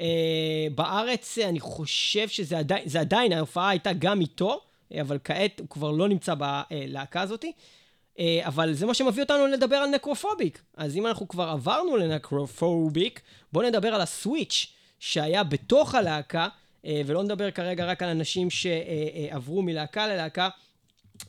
אה, 0.00 0.02
בארץ 0.74 1.38
אני 1.38 1.60
חושב 1.60 2.28
שזה 2.28 2.58
עדיין, 2.58 2.82
זה 2.88 3.00
עדיין, 3.00 3.32
ההופעה 3.32 3.68
הייתה 3.68 3.92
גם 3.92 4.20
איתו, 4.20 4.60
אה, 4.92 5.00
אבל 5.00 5.18
כעת 5.24 5.60
הוא 5.60 5.68
כבר 5.68 5.90
לא 5.90 6.08
נמצא 6.08 6.34
בלהקה 6.34 7.20
הזאתי. 7.20 7.52
אה, 8.16 8.20
אבל 8.42 8.72
זה 8.72 8.86
מה 8.86 8.94
שמביא 8.94 9.22
אותנו 9.22 9.46
לדבר 9.46 9.76
על 9.76 9.90
Necrophobic. 9.90 10.62
אז 10.76 10.96
אם 10.96 11.06
אנחנו 11.06 11.28
כבר 11.28 11.48
עברנו 11.48 11.96
ל 11.96 12.06
Necrophobic, 12.06 13.20
בואו 13.52 13.68
נדבר 13.68 13.94
על 13.94 14.00
הסוויץ' 14.00 14.66
שהיה 14.98 15.42
בתוך 15.42 15.94
הלהקה, 15.94 16.48
ולא 17.06 17.22
נדבר 17.22 17.50
כרגע 17.50 17.84
רק 17.84 18.02
על 18.02 18.08
אנשים 18.08 18.50
שעברו 18.50 19.62
מלהקה 19.62 20.06
ללהקה. 20.06 20.48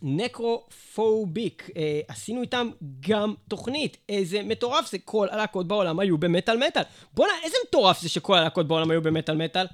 נקרופוביק, 0.02 1.70
אה, 1.78 2.00
עשינו 2.08 2.42
איתם 2.42 2.70
גם 3.10 3.34
תוכנית. 3.48 3.98
איזה 4.10 4.44
מטורף 4.44 4.92
זה, 4.92 4.98
כל 5.06 5.28
הלהקות 5.32 5.68
בעולם 5.68 6.00
היו 6.00 6.18
במטאל 6.18 6.68
מטאל. 6.68 6.84
בואנה, 7.14 7.34
איזה 7.44 7.56
מטורף 7.68 8.02
זה 8.02 8.10
שכל 8.10 8.38
הלהקות 8.38 8.68
בעולם 8.68 8.92
היו 8.92 9.02
במטאל 9.02 9.38
מטאל. 9.38 9.66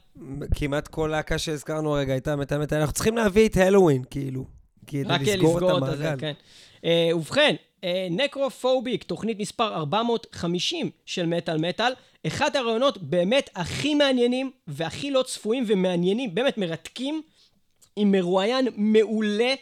כמעט 0.55 0.87
כל 0.87 1.07
להקה 1.11 1.37
שהזכרנו 1.37 1.95
הרגע 1.95 2.13
הייתה 2.13 2.35
מטה 2.35 2.57
מטה. 2.57 2.77
אנחנו 2.77 2.93
צריכים 2.93 3.17
להביא 3.17 3.47
את 3.47 3.57
הלואוין, 3.57 4.03
כאילו. 4.09 4.45
כדי 4.87 5.03
לסגור 5.03 5.57
את 5.57 5.75
המעגל. 5.75 6.15
כן. 6.19 6.33
אה, 6.85 7.09
ובכן, 7.15 7.55
אה, 7.83 8.07
Necrophobic, 8.11 9.03
תוכנית 9.03 9.39
מספר 9.39 9.75
450 9.75 10.89
של 11.05 11.25
מטאל 11.25 11.57
מטאל, 11.57 11.93
אחד 12.27 12.55
הראיונות 12.55 12.97
באמת 12.97 13.49
הכי 13.55 13.95
מעניינים 13.95 14.51
והכי 14.67 15.11
לא 15.11 15.23
צפויים 15.23 15.63
ומעניינים, 15.67 16.35
באמת 16.35 16.57
מרתקים, 16.57 17.21
עם 17.95 18.11
מרואיין 18.11 18.67
מעולה 18.75 19.53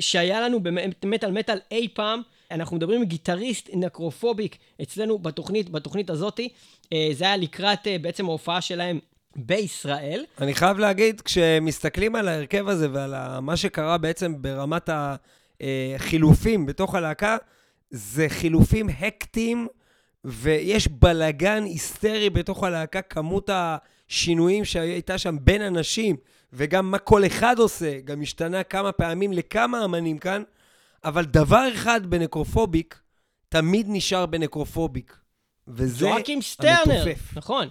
שהיה 0.00 0.40
לנו 0.40 0.60
במטאל 0.62 1.30
מטאל 1.30 1.58
אי 1.70 1.88
פעם. 1.94 2.22
אנחנו 2.50 2.76
מדברים 2.76 3.00
עם 3.00 3.06
גיטריסט 3.06 3.70
Necrophobic 3.72 4.56
אצלנו 4.82 5.18
בתוכנית, 5.18 5.70
בתוכנית 5.70 6.10
הזאתי. 6.10 6.48
אה, 6.92 7.08
זה 7.12 7.24
היה 7.24 7.36
לקראת 7.36 7.86
אה, 7.86 7.96
בעצם 7.98 8.24
ההופעה 8.24 8.60
שלהם 8.60 8.98
בישראל. 9.36 10.24
אני 10.40 10.54
חייב 10.54 10.78
להגיד, 10.78 11.20
כשמסתכלים 11.20 12.14
על 12.14 12.28
ההרכב 12.28 12.68
הזה 12.68 12.88
ועל 12.92 13.40
מה 13.40 13.56
שקרה 13.56 13.98
בעצם 13.98 14.42
ברמת 14.42 14.90
החילופים 15.60 16.66
בתוך 16.66 16.94
הלהקה, 16.94 17.36
זה 17.90 18.28
חילופים 18.28 18.88
הקטיים, 18.88 19.68
ויש 20.24 20.88
בלגן 20.88 21.64
היסטרי 21.64 22.30
בתוך 22.30 22.64
הלהקה, 22.64 23.02
כמות 23.02 23.50
השינויים 23.52 24.64
שהייתה 24.64 25.18
שם 25.18 25.36
בין 25.40 25.62
אנשים, 25.62 26.16
וגם 26.52 26.90
מה 26.90 26.98
כל 26.98 27.26
אחד 27.26 27.58
עושה, 27.58 28.00
גם 28.00 28.22
השתנה 28.22 28.62
כמה 28.62 28.92
פעמים 28.92 29.32
לכמה 29.32 29.84
אמנים 29.84 30.18
כאן, 30.18 30.42
אבל 31.04 31.24
דבר 31.24 31.68
אחד 31.74 32.06
בנקרופוביק, 32.06 33.00
תמיד 33.48 33.86
נשאר 33.88 34.26
בנקרופוביק. 34.26 35.16
וזה 35.68 36.08
המתופף. 36.86 37.36
נכון. 37.36 37.68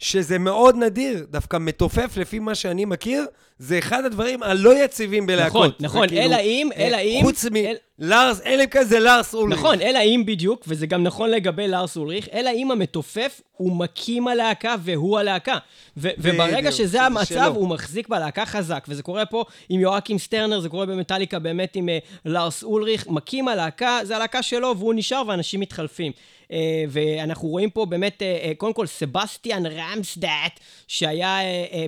שזה 0.00 0.38
מאוד 0.38 0.76
נדיר, 0.76 1.26
דוקא 1.30 1.56
מתופף 1.60 2.16
לפי 2.16 2.38
מה 2.38 2.54
שאני 2.54 2.84
מכיר, 2.84 3.26
זה 3.58 3.78
אחד 3.78 4.04
הדברים 4.04 4.42
הלא 4.42 4.84
יציבים 4.84 5.26
בלהקות. 5.26 5.52
נכון, 5.52 5.70
נכון, 5.80 6.08
כאילו, 6.08 6.22
אלא 6.22 6.36
אם, 6.36 6.68
אה, 6.76 6.86
אלא 6.86 6.96
אם... 6.96 7.20
חוץ 7.22 7.44
אל- 7.44 7.74
מלארס, 7.98 8.40
אלא 8.46 8.62
אם 8.62 8.68
כזה 8.70 9.00
לארס 9.00 9.34
אולריך. 9.34 9.58
נכון, 9.60 9.80
אלא 9.80 9.98
אם 9.98 10.22
בדיוק, 10.26 10.64
וזה 10.68 10.86
גם 10.86 11.02
נכון 11.02 11.30
לגבי 11.30 11.68
לארס 11.68 11.96
אולריך, 11.96 12.28
אלא 12.32 12.50
אם 12.50 12.70
המתופף 12.70 13.40
הוא 13.56 13.76
מקים 13.76 14.28
הלהקה 14.28 14.74
והוא 14.82 15.18
הלהקה. 15.18 15.58
ו- 15.96 16.08
וברגע 16.18 16.72
שזה 16.72 17.02
המצב. 17.02 17.52
הוא 17.54 17.68
מחזיק 17.68 18.08
בלהקה 18.08 18.46
חזק, 18.46 18.86
וזה 18.88 19.02
קורה 19.02 19.26
פה 19.26 19.44
עם 19.68 19.80
יואקים 19.80 20.18
סטרנר, 20.18 20.60
זה 20.60 20.68
קורה 20.68 20.86
במטאליקה 20.86 21.38
באמת 21.38 21.76
עם 21.76 21.88
uh, 21.88 22.08
לארס 22.24 22.62
אולריך, 22.62 23.08
מקים 23.08 23.48
הלהקה, 23.48 23.98
זה 24.02 24.16
הלהקה 24.16 24.42
שלו, 24.42 24.74
והוא 24.78 24.94
נשאר 24.94 25.22
ואנשים 25.26 25.60
מתחלפים. 25.60 26.12
Uh, 26.50 26.52
ואנחנו 26.88 27.48
רואים 27.48 27.70
פה 27.70 27.86
באמת, 27.86 28.22
uh, 28.22 28.44
uh, 28.44 28.54
קודם 28.54 28.72
כל, 28.72 28.86
סבסטיאן 28.86 29.66
רמסדאט, 29.66 30.60
שהיה 30.88 31.38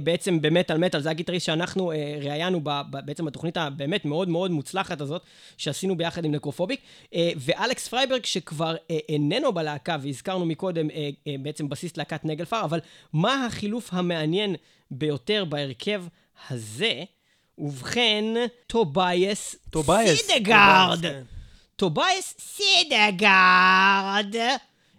בעצם 0.02 0.42
במטאל 0.42 0.78
מטאל, 0.78 1.00
זה 1.00 1.10
הגיטריסט 1.10 1.46
שאנחנו 1.46 1.92
ראיינו 2.22 2.60
בעצם 2.90 3.24
בתוכנית 3.24 3.56
הבאמת 3.56 4.04
מאוד 4.04 4.28
מאוד 4.28 4.50
מוצלחת 4.50 5.00
הזאת, 5.00 5.22
שעשינו 5.56 5.96
ביחד 5.96 6.24
עם 6.24 6.32
Necrophobic, 6.32 6.80
ואלכס 7.14 7.88
פרייברג, 7.88 8.24
שכבר 8.24 8.76
איננו 9.08 9.52
בלהקה, 9.52 9.96
והזכרנו 10.02 10.46
מקודם 10.46 10.88
בעצם 11.40 11.68
בסיסט 11.68 11.96
להקת 11.96 12.24
Naglfar, 12.24 12.64
אבל 12.64 12.80
מה 13.12 13.46
החילוף 13.46 13.88
המעניין 13.92 14.54
ביותר 14.90 15.44
בהרכב 15.44 16.04
הזה? 16.50 17.02
ובכן, 17.58 18.24
טובייס. 18.66 19.56
סידגרד. 20.16 20.96
טובייס, 20.96 21.00
כן. 21.00 21.41
טובייס 21.76 22.34
סידגרד 22.40 24.34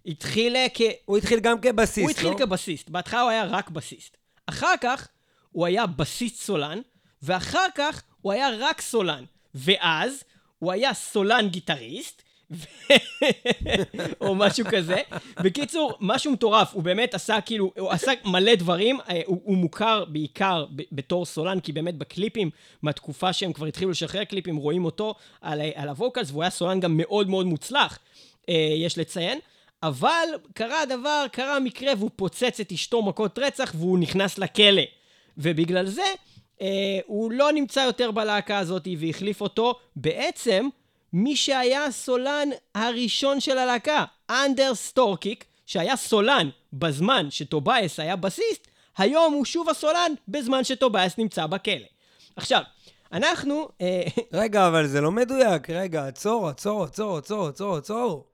התחיל 0.06 0.56
כ... 0.74 0.82
הוא 1.06 1.18
התחיל 1.18 1.40
גם 1.40 1.62
כבסיסט, 1.62 1.98
הוא 1.98 2.10
התחיל 2.10 2.30
לא? 2.30 2.38
כבסיסט. 2.38 2.90
בהתחלה 2.90 3.22
הוא 3.22 3.30
היה 3.30 3.44
רק 3.44 3.70
בסיסט. 3.70 4.18
אחר 4.46 4.74
כך 4.82 5.08
הוא 5.52 5.66
היה 5.66 5.86
בסיסט 5.86 6.36
סולן, 6.36 6.80
ואחר 7.22 7.68
כך 7.76 8.04
הוא 8.22 8.32
היה 8.32 8.50
רק 8.60 8.82
סולן. 8.82 9.24
ואז 9.56 10.24
הוא 10.60 10.72
היה 10.72 10.94
סולן 10.94 11.50
גיטריסט. 11.50 12.24
או 14.22 14.36
משהו 14.36 14.66
כזה. 14.72 14.96
בקיצור, 15.44 15.94
משהו 16.00 16.32
מטורף, 16.32 16.74
הוא 16.74 16.84
באמת 16.84 17.14
עשה 17.14 17.42
כאילו, 17.42 17.72
הוא 17.78 17.92
עשה 17.92 18.12
מלא 18.26 18.56
דברים, 18.56 19.00
אה, 19.10 19.22
הוא, 19.26 19.42
הוא 19.44 19.58
מוכר 19.58 20.06
בעיקר 20.06 20.66
בתור 20.92 21.26
סולן, 21.26 21.60
כי 21.60 21.72
באמת 21.72 21.96
בקליפים, 21.98 22.50
מהתקופה 22.82 23.34
שהם 23.34 23.54
כבר 23.54 23.66
התחילו 23.66 23.92
לשחרר 23.92 24.24
קליפים, 24.24 24.56
רואים 24.56 24.86
אותו 24.86 25.16
על, 25.42 25.62
ה- 25.62 25.82
על 25.82 25.90
ה 25.90 25.95
vocals, 25.95 26.32
והוא 26.32 26.44
היה 26.44 26.50
סולן 26.50 26.80
גם 26.80 26.98
מאוד 26.98 27.30
מאוד 27.30 27.46
מוצלח, 27.46 28.00
אה, 28.50 28.54
יש 28.78 28.98
לציין. 28.98 29.40
אבל 29.84 30.28
קרה 30.54 30.82
הדבר, 30.82 31.26
קרה 31.32 31.56
המקרה, 31.56 31.94
והוא 31.98 32.10
פוצץ 32.16 32.60
את 32.60 32.72
אשתו 32.72 33.02
מכות 33.02 33.40
רצח, 33.40 33.74
והוא 33.78 34.00
נכנס 34.00 34.38
לכלא. 34.38 34.82
ובגלל 35.38 35.86
זה, 35.86 36.02
אה, 36.62 37.00
הוא 37.06 37.32
לא 37.32 37.52
נמצא 37.52 37.80
יותר 37.80 38.12
בלהקה 38.12 38.58
הזאת, 38.58 38.88
והחליף 39.00 39.42
אותו 39.42 39.76
בעצם 39.96 40.68
מי 41.14 41.36
שהיה 41.36 41.86
הסולן 41.86 42.50
הראשון 42.76 43.40
של 43.40 43.58
הלהקה, 43.58 44.04
אנדרס 44.30 44.76
סטרוקירק, 44.76 45.46
שהיה 45.66 45.96
סולן 45.96 46.50
בזמן 46.74 47.28
שטובייס 47.30 48.00
היה 48.00 48.16
בסיסט, 48.16 48.68
היום 48.98 49.34
הוא 49.34 49.46
שוב 49.46 49.70
הסולן 49.70 50.12
בזמן 50.28 50.64
שטובייס 50.64 51.18
נמצא 51.18 51.46
בכלא. 51.48 51.74
עכשיו, 52.36 52.62
אנחנו... 53.14 53.68
אה, 53.82 54.04
רגע, 54.34 54.68
אבל 54.68 54.88
זה 54.88 55.02
לא 55.02 55.12
מדויק. 55.12 55.70
רגע, 55.70 56.08
עצור, 56.08 56.50
עצור, 56.50 56.84
עצור, 56.84 57.18
עצור, 57.18 57.48
עצור, 57.48 57.76
עצור. 57.78 58.26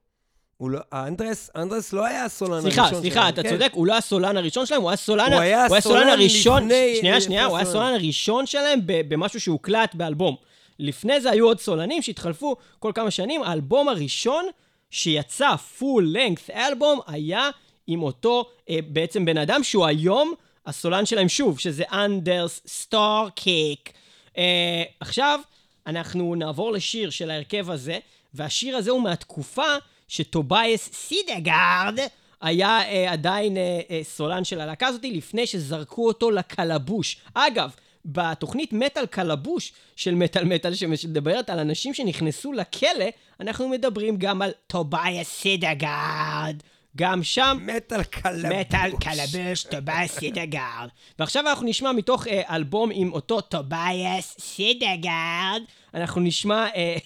הוא 0.56 0.70
לא, 0.70 0.80
האנדרס, 0.92 1.50
אנדרס 1.56 1.92
לא 1.92 2.04
היה 2.04 2.24
הסולן 2.24 2.52
הראשון 2.52 2.70
סליחה, 2.70 2.88
שלהם. 2.88 3.00
סליחה, 3.00 3.28
אתה 3.28 3.42
כן. 3.42 3.48
צודק, 3.50 3.70
הוא 3.72 3.86
לא 3.86 3.96
הסולן 3.96 4.36
הראשון 4.36 4.66
שלהם, 4.66 4.82
הוא 4.82 4.90
היה 4.90 4.96
סולן, 4.96 5.32
הוא 5.32 5.40
היה 5.40 5.64
הסולן 5.64 5.80
סולן 5.80 6.08
הראשון, 6.08 6.62
לפני- 6.62 6.96
שנייה, 7.00 7.20
שנייה, 7.20 7.42
לפני 7.42 7.50
הוא 7.50 7.56
היה 7.58 7.68
הסולן. 7.68 7.94
הראשון 7.94 8.46
שלהם 8.46 8.80
במשהו 8.84 9.40
שהוקלט 9.40 9.94
באלבום. 9.94 10.36
לפני 10.80 11.20
זה 11.20 11.30
היו 11.30 11.46
עוד 11.46 11.60
סולנים 11.60 12.02
שהתחלפו 12.02 12.56
כל 12.78 12.92
כמה 12.94 13.10
שנים, 13.10 13.42
האלבום 13.42 13.88
הראשון 13.88 14.46
שיצא 14.90 15.56
פול 15.56 16.08
לנגת 16.08 16.50
אלבום 16.50 17.00
היה 17.06 17.50
עם 17.86 18.02
אותו 18.02 18.44
אה, 18.70 18.78
בעצם 18.88 19.24
בן 19.24 19.38
אדם 19.38 19.64
שהוא 19.64 19.86
היום 19.86 20.34
הסולן 20.66 21.06
שלהם 21.06 21.28
שוב, 21.28 21.58
שזה 21.58 21.84
אנדרס 21.92 22.60
סטרוקירק. 22.66 23.92
אה, 24.38 24.82
עכשיו, 25.00 25.40
אנחנו 25.86 26.34
נעבור 26.34 26.72
לשיר 26.72 27.10
של 27.10 27.30
ההרכב 27.30 27.70
הזה, 27.70 27.98
והשיר 28.34 28.76
הזה 28.76 28.90
הוא 28.90 29.02
מהתקופה 29.02 29.76
שטובייס 30.08 30.90
סידגרד 30.92 31.98
היה 32.40 32.82
אה, 32.82 33.12
עדיין 33.12 33.56
אה, 33.56 33.80
אה, 33.90 34.00
סולן 34.02 34.44
של 34.44 34.60
הלהקה 34.60 34.86
הזאת, 34.86 35.04
לפני 35.04 35.46
שזרקו 35.46 36.06
אותו 36.06 36.30
לקלבוש. 36.30 37.16
אגב, 37.34 37.74
בתוכנית 38.04 38.72
מטאל 38.72 39.06
קלבוש 39.06 39.72
של 39.96 40.14
מטאל 40.14 40.44
מטאל, 40.44 40.74
שמדברת 40.74 41.50
על 41.50 41.58
אנשים 41.58 41.94
שנכנסו 41.94 42.52
לכלא, 42.52 43.04
אנחנו 43.40 43.68
מדברים 43.68 44.16
גם 44.16 44.42
על 44.42 44.50
טובייס 44.66 45.28
סידגרד. 45.28 46.56
גם 46.96 47.22
שם 47.22 47.58
מטאל 47.66 48.02
קלבוש. 48.02 48.44
מטאל 48.44 48.90
קלבוש, 49.00 49.62
טובייס 49.62 50.18
סידגרד. 50.18 50.88
ועכשיו 51.18 51.48
אנחנו 51.48 51.66
נשמע 51.66 51.92
מתוך 51.92 52.26
אה, 52.26 52.56
אלבום 52.56 52.90
עם 52.92 53.12
אותו 53.12 53.40
טובייס 53.40 54.36
סידגרד, 54.38 55.62
אנחנו 55.94 56.20
נשמע... 56.20 56.66
אה, 56.76 56.96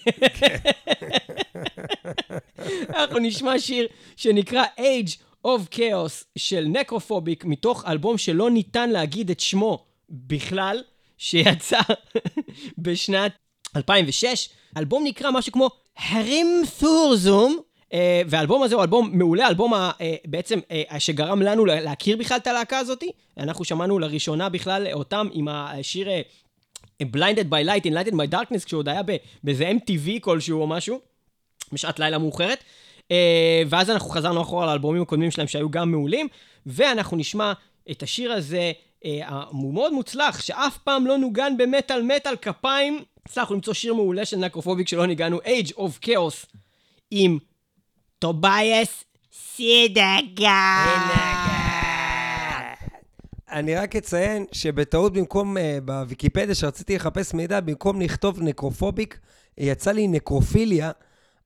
אנחנו 2.99 3.19
נשמע 3.19 3.59
שיר 3.59 3.87
שנקרא 4.15 4.63
Age 4.77 5.11
of 5.47 5.75
Chaos 5.75 6.23
של 6.35 6.65
Necrophobic, 6.67 7.45
מתוך 7.45 7.85
אלבום 7.87 8.17
שלא 8.17 8.51
ניתן 8.51 8.89
להגיד 8.89 9.29
את 9.29 9.39
שמו 9.39 9.84
בכלל, 10.09 10.83
שיצא 11.17 11.79
בשנת 12.77 13.31
2006. 13.75 14.49
האלבום 14.75 15.03
נקרא 15.03 15.31
משהו 15.31 15.51
כמו 15.53 15.69
הרים 15.97 16.47
תורזום, 16.79 17.57
אה, 17.93 18.21
והאלבום 18.27 18.63
הזה 18.63 18.75
הוא 18.75 18.83
אלבום 18.83 19.09
מעולה, 19.17 19.47
אלבום 19.47 19.73
ה- 19.73 19.91
אה, 20.01 20.15
בעצם 20.25 20.59
אה, 20.71 20.99
שגרם 20.99 21.41
לנו 21.41 21.65
לה- 21.65 21.81
להכיר 21.81 22.17
בכלל 22.17 22.37
את 22.37 22.47
הלהקה 22.47 22.77
הזאת. 22.79 23.03
אנחנו 23.37 23.65
שמענו 23.65 23.99
לראשונה 23.99 24.49
בכלל 24.49 24.87
אותם 24.93 25.27
עם 25.33 25.47
השיר 25.47 26.07
Blinded 27.03 27.49
by 27.49 27.65
Light, 27.67 27.85
Enlightened 27.85 28.15
by 28.15 28.33
Darkness, 28.33 28.65
כשהוא 28.65 28.79
עוד 28.79 28.89
היה 28.89 29.01
באיזה 29.43 29.71
MTV 29.71 30.09
כלשהו 30.21 30.61
או 30.61 30.67
משהו, 30.67 30.99
בשעת 31.73 31.99
לילה 31.99 32.17
מאוחרת. 32.17 32.63
אה, 33.11 33.61
ואז 33.69 33.89
אנחנו 33.89 34.09
חזרנו 34.09 34.41
אחורה 34.41 34.65
לאלבומים 34.65 35.01
הקודמים 35.01 35.31
שלהם 35.31 35.47
שהיו 35.47 35.69
גם 35.69 35.91
מעולים, 35.91 36.27
ואנחנו 36.65 37.17
נשמע 37.17 37.53
את 37.91 38.03
השיר 38.03 38.31
הזה, 38.31 38.71
הוא 39.49 39.73
מאוד 39.73 39.93
מוצלח, 39.93 40.41
שאף 40.41 40.77
פעם 40.77 41.07
לא 41.07 41.17
נוגן 41.17 41.57
במטאל 41.57 42.01
מטאל 42.01 42.35
כפיים. 42.35 43.03
הצלחנו 43.25 43.55
למצוא 43.55 43.73
שיר 43.73 43.93
מעולה 43.93 44.25
של 44.25 44.37
נקרופוביק 44.37 44.87
שלא 44.87 45.05
ניגענו, 45.05 45.39
Age 45.39 45.71
of 45.71 46.05
Chaos, 46.05 46.55
עם 47.11 47.37
טובייס 48.19 49.03
סידגרד. 49.33 50.85
אני 53.51 53.75
רק 53.75 53.95
אציין 53.95 54.45
שבטעות 54.51 55.13
במקום, 55.13 55.57
אה, 55.57 55.77
בוויקיפדיה 55.85 56.55
שרציתי 56.55 56.95
לחפש 56.95 57.33
מידע, 57.33 57.59
במקום 57.59 58.01
לכתוב 58.01 58.41
Necrophobic, 58.41 59.19
יצא 59.57 59.91
לי 59.91 60.07
נקרופיליה, 60.07 60.91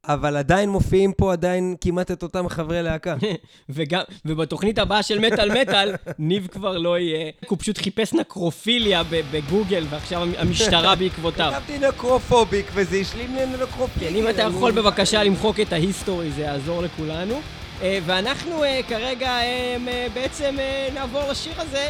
אבל 0.07 0.37
עדיין 0.37 0.69
מופיעים 0.69 1.13
פה 1.13 1.33
עדיין 1.33 1.75
כמעט 1.81 2.11
את 2.11 2.23
אותם 2.23 2.49
חברי 2.49 2.83
להקה. 2.83 3.15
וגם, 3.69 4.01
ובתוכנית 4.25 4.79
הבאה 4.79 5.03
של 5.03 5.19
מטאל 5.19 5.61
מטאל, 5.61 5.95
ניב 6.19 6.47
כבר 6.47 6.77
לא 6.77 6.99
יהיה. 6.99 7.31
הוא 7.49 7.57
פשוט 7.59 7.77
חיפש 7.77 8.13
נקרופיליה 8.13 9.03
בגוגל, 9.31 9.85
ועכשיו 9.89 10.27
המשטרה 10.37 10.95
בעקבותיו. 10.95 11.53
כתבתי 11.55 11.87
Necrophobic, 11.87 12.65
וזה 12.73 12.97
השלים 12.97 13.35
לי 13.35 13.45
נקרופיליה. 13.63 14.09
כן, 14.09 14.15
אם 14.15 14.29
אתה 14.29 14.41
יכול 14.41 14.71
בבקשה 14.71 15.23
למחוק 15.23 15.59
את 15.59 15.73
ה 15.73 15.80
history, 15.80 16.31
זה 16.31 16.41
יעזור 16.41 16.81
לכולנו. 16.81 17.41
אה, 17.81 17.99
ואנחנו 18.05 18.63
אה, 18.63 18.79
כרגע 18.87 19.29
אה, 19.29 20.07
בעצם 20.13 20.55
נעבור 20.93 21.21
לשיר 21.31 21.53
הזה 21.57 21.89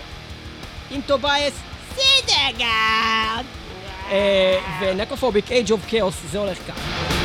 עם 0.91 1.01
טובייס 1.01 1.53
סידגרד. 1.95 3.45
ו 4.82 4.86
Necrophobic, 4.86 5.45
Age 5.47 5.70
of 5.70 5.91
Chaos, 5.91 6.32
זה 6.32 6.39
הולך 6.39 6.57
ככה. 6.68 7.18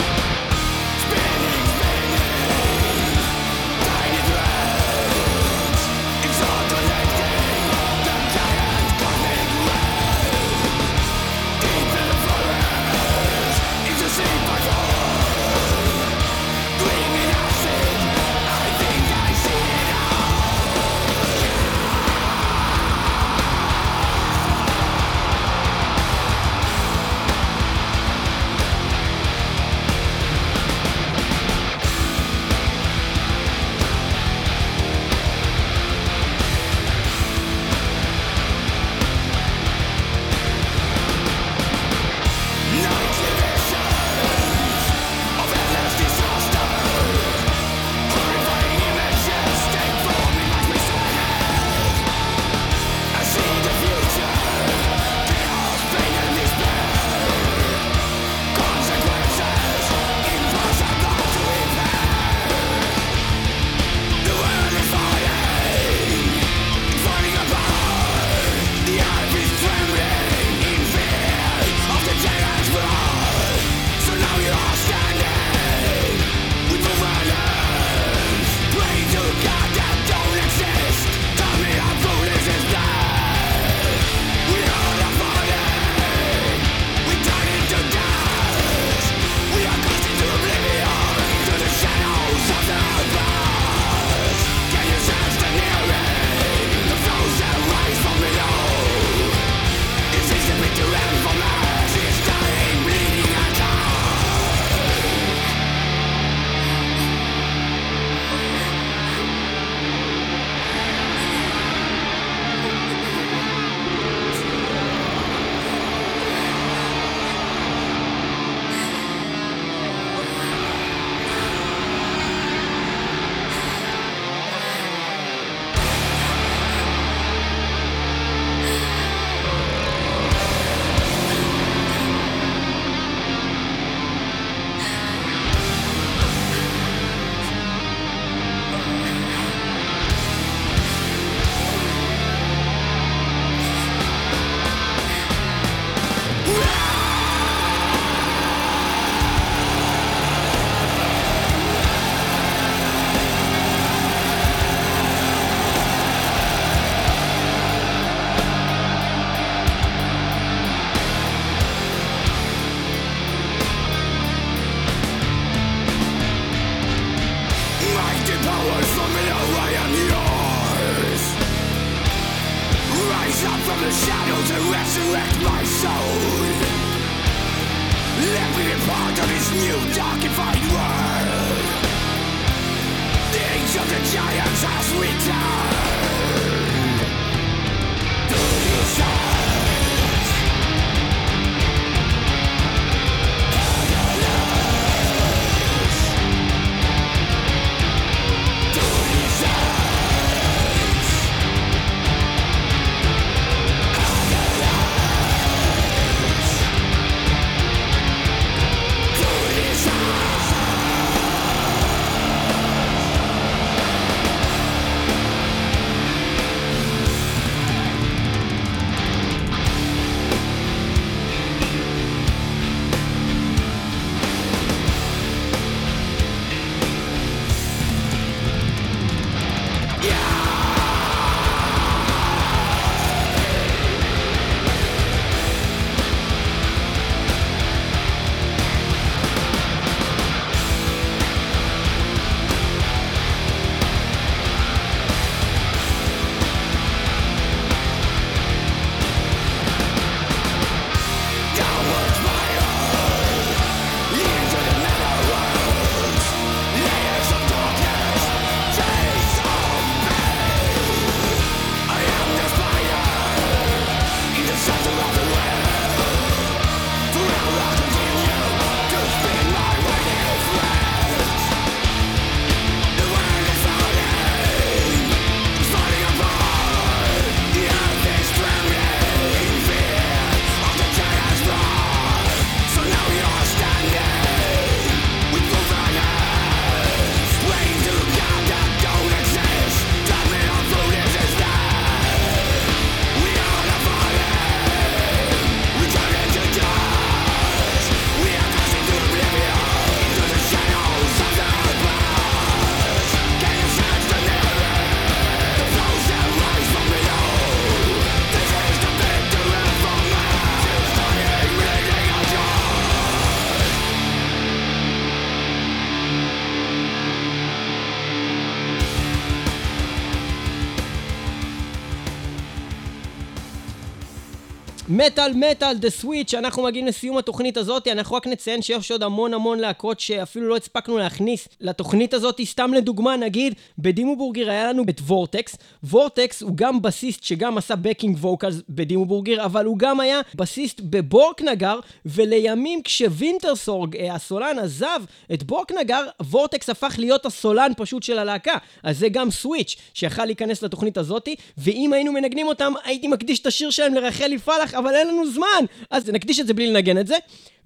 מטאל 325.06 325.32
מטאל, 325.32 325.74
The 325.74 325.90
Switch, 325.90 326.34
אנחנו 326.34 326.62
מגיעים 326.62 326.86
לסיום 326.86 327.18
התוכנית 327.18 327.56
הזאת, 327.56 327.88
אנחנו 327.88 328.16
רק 328.16 328.26
נציין 328.26 328.62
שיש 328.62 328.90
עוד 328.90 329.02
המון 329.02 329.34
המון 329.34 329.58
להקות 329.58 330.00
שאפילו 330.00 330.48
לא 330.48 330.56
הספקנו 330.56 330.98
להכניס 330.98 331.48
לתוכנית 331.60 332.14
הזאת, 332.14 332.40
סתם 332.44 332.74
לדוגמה, 332.74 333.16
נגיד, 333.16 333.54
ב 333.78 333.84
Dimmu 333.84 334.16
Borgir 334.16 334.50
היה 334.50 334.68
לנו 334.68 334.84
את 334.88 335.00
Vortex, 335.00 335.56
Vortex 335.84 336.42
הוא 336.42 336.56
גם 336.56 336.82
בסיסט 336.82 337.22
שגם 337.22 337.58
עשה 337.58 337.76
backing 337.76 338.16
vocals 338.20 338.54
ב 338.68 338.74
Dimmu 338.74 339.06
Borgir, 339.06 339.44
אבל 339.44 339.64
הוא 339.64 339.78
גם 339.78 340.00
היה 340.00 340.20
בסיסט 340.34 340.80
ב 340.80 340.89
Borknagar, 340.89 341.80
ולימים 342.06 342.82
כש 342.82 343.13
Vintersorg, 343.13 343.96
אה, 343.96 344.14
הסולן, 344.14 344.58
עזב 344.58 345.00
את 345.34 345.42
Borknagar, 345.42 346.02
Vortex 346.22 346.70
הפך 346.70 346.94
להיות 346.98 347.26
הסולן 347.26 347.72
פשוט 347.76 348.02
של 348.02 348.18
הלהקה. 348.18 348.54
אז 348.82 348.98
זה 348.98 349.08
גם 349.08 349.30
switch 349.30 349.76
שיכל 349.94 350.24
להיכנס 350.24 350.62
לתוכנית 350.62 350.98
הזאתי, 350.98 351.34
ואם 351.58 351.92
היינו 351.92 352.12
מנגנים 352.12 352.48
אותם, 352.48 352.72
הייתי 352.84 353.08
מקדיש 353.08 353.40
את 353.40 353.46
השיר 353.46 353.70
שלהם 353.70 353.94
לרחלי 353.94 354.38
פלח, 354.38 354.74
אבל 354.74 354.93
אין 354.94 355.08
לנו 355.08 355.30
זמן! 355.30 355.64
אז 355.90 356.10
נקדיש 356.10 356.40
את 356.40 356.46
זה 356.46 356.54
בלי 356.54 356.66
לנגן 356.66 356.98
את 356.98 357.06
זה. 357.06 357.16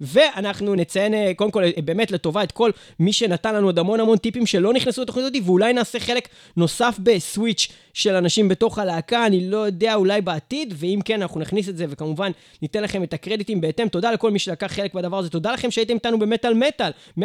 ואנחנו 0.01 0.75
נציין, 0.75 1.13
אה, 1.13 1.31
קודם 1.35 1.51
כל, 1.51 1.63
אה, 1.63 1.69
באמת 1.85 2.11
לטובה 2.11 2.43
את 2.43 2.51
כל 2.51 2.71
מי 2.99 3.13
שנתן 3.13 3.55
לנו 3.55 3.67
עוד 3.67 3.79
המון 3.79 3.99
המון 3.99 4.17
טיפים 4.17 4.45
שלא 4.45 4.73
נכנסו 4.73 5.01
לתוכנית 5.01 5.25
הזאת, 5.25 5.35
ואולי 5.45 5.73
נעשה 5.73 5.99
חלק 5.99 6.27
נוסף 6.57 6.99
בסוויץ' 7.03 7.67
של 7.93 8.15
אנשים 8.15 8.47
בתוך 8.47 8.79
הלהקה, 8.79 9.25
אני 9.25 9.49
לא 9.49 9.57
יודע, 9.57 9.95
אולי 9.95 10.21
בעתיד, 10.21 10.73
ואם 10.77 10.99
כן, 11.05 11.21
אנחנו 11.21 11.39
נכניס 11.39 11.69
את 11.69 11.77
זה, 11.77 11.85
וכמובן, 11.89 12.31
ניתן 12.61 12.83
לכם 12.83 13.03
את 13.03 13.13
הקרדיטים 13.13 13.61
בהתאם. 13.61 13.87
תודה 13.87 14.11
לכל 14.11 14.31
מי 14.31 14.39
שלקח 14.39 14.67
חלק 14.67 14.93
בדבר 14.93 15.17
הזה, 15.17 15.29
תודה 15.29 15.51
לכם 15.51 15.71
שהייתם 15.71 15.93
איתנו 15.93 16.19
במטאל 16.19 16.53
מטאל, 16.53 16.91
106.2 17.19 17.21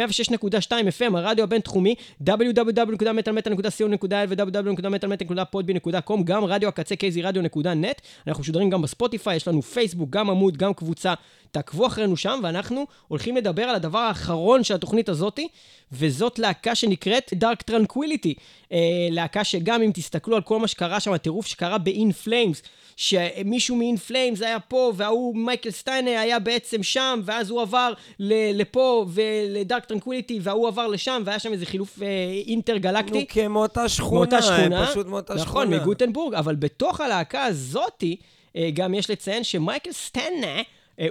FM, 0.69 1.17
הרדיו 1.17 1.43
הבינתחומי, 1.43 1.95
www.מטאלמטאל.co.il 2.23 4.13
ו-www.מטאלמטאל.podby.com, 4.29 6.23
גם 6.23 6.45
רדיו 6.45 6.69
הקצה 6.69 6.95
kzradio.net, 6.95 8.01
אנחנו 8.27 8.41
משודרים 8.41 8.69
גם 8.69 8.81
בספוטיפיי, 8.81 9.35
יש 9.35 9.47
לנו 9.47 9.61
פייסבוק, 9.61 10.09
גם 10.09 10.29
עמוד, 10.29 10.57
גם 10.57 10.73
קבוצה. 10.73 11.13
תעקבו 11.51 11.87
אחרינו 11.87 12.17
שם, 12.17 12.39
ואנחנו 12.43 12.64
הולכים 13.07 13.35
לדבר 13.37 13.63
על 13.63 13.75
הדבר 13.75 13.99
האחרון 13.99 14.63
של 14.63 14.75
התוכנית 14.75 15.09
הזאתי, 15.09 15.47
וזאת 15.91 16.39
להקה 16.39 16.75
שנקראת 16.75 17.33
Dark 17.43 17.71
Tranquility. 17.71 18.33
אה, 18.71 18.77
להקה 19.11 19.43
שגם 19.43 19.81
אם 19.81 19.91
תסתכלו 19.93 20.35
על 20.35 20.41
כל 20.41 20.59
מה 20.59 20.67
שקרה 20.67 20.99
שם, 20.99 21.13
הטירוף 21.13 21.45
שקרה 21.45 21.77
ב-In 21.77 22.27
Flames, 22.27 22.67
שמישהו 22.95 23.75
מ-In 23.75 24.11
Flames 24.11 24.45
היה 24.45 24.59
פה, 24.59 24.93
וההוא 24.95 25.37
מייקל 25.37 25.71
סטנה 25.71 26.11
היה 26.11 26.39
בעצם 26.39 26.83
שם, 26.83 27.19
ואז 27.23 27.49
הוא 27.49 27.61
עבר 27.61 27.93
לפה 28.19 29.05
ול 29.09 29.34
Dark 29.34 29.85
Tranquility, 29.85 30.39
וההוא 30.43 30.67
עבר 30.67 30.87
לשם, 30.87 31.21
והיה 31.25 31.39
שם 31.39 31.51
איזה 31.51 31.65
חילוף 31.65 32.01
אה, 32.01 32.07
אינטרגלקטי. 32.47 33.19
נו, 33.19 33.25
כן, 33.29 33.47
מאותה 33.47 33.89
שכונה. 33.89 34.19
מאותה 34.19 34.41
שכונה. 34.41 34.87
פשוט 34.87 35.07
מאותה 35.07 35.33
נכון, 35.33 35.45
שכונה. 35.45 35.77
מגוטנבורג, 35.77 36.33
אבל 36.33 36.55
בתוך 36.55 37.01
הלהקה 37.01 37.45
הזאתי, 37.45 38.15
אה, 38.55 38.69
גם 38.73 38.93
יש 38.93 39.09
לציין 39.09 39.43
שמייקל 39.43 39.91
סטנה, 39.91 40.61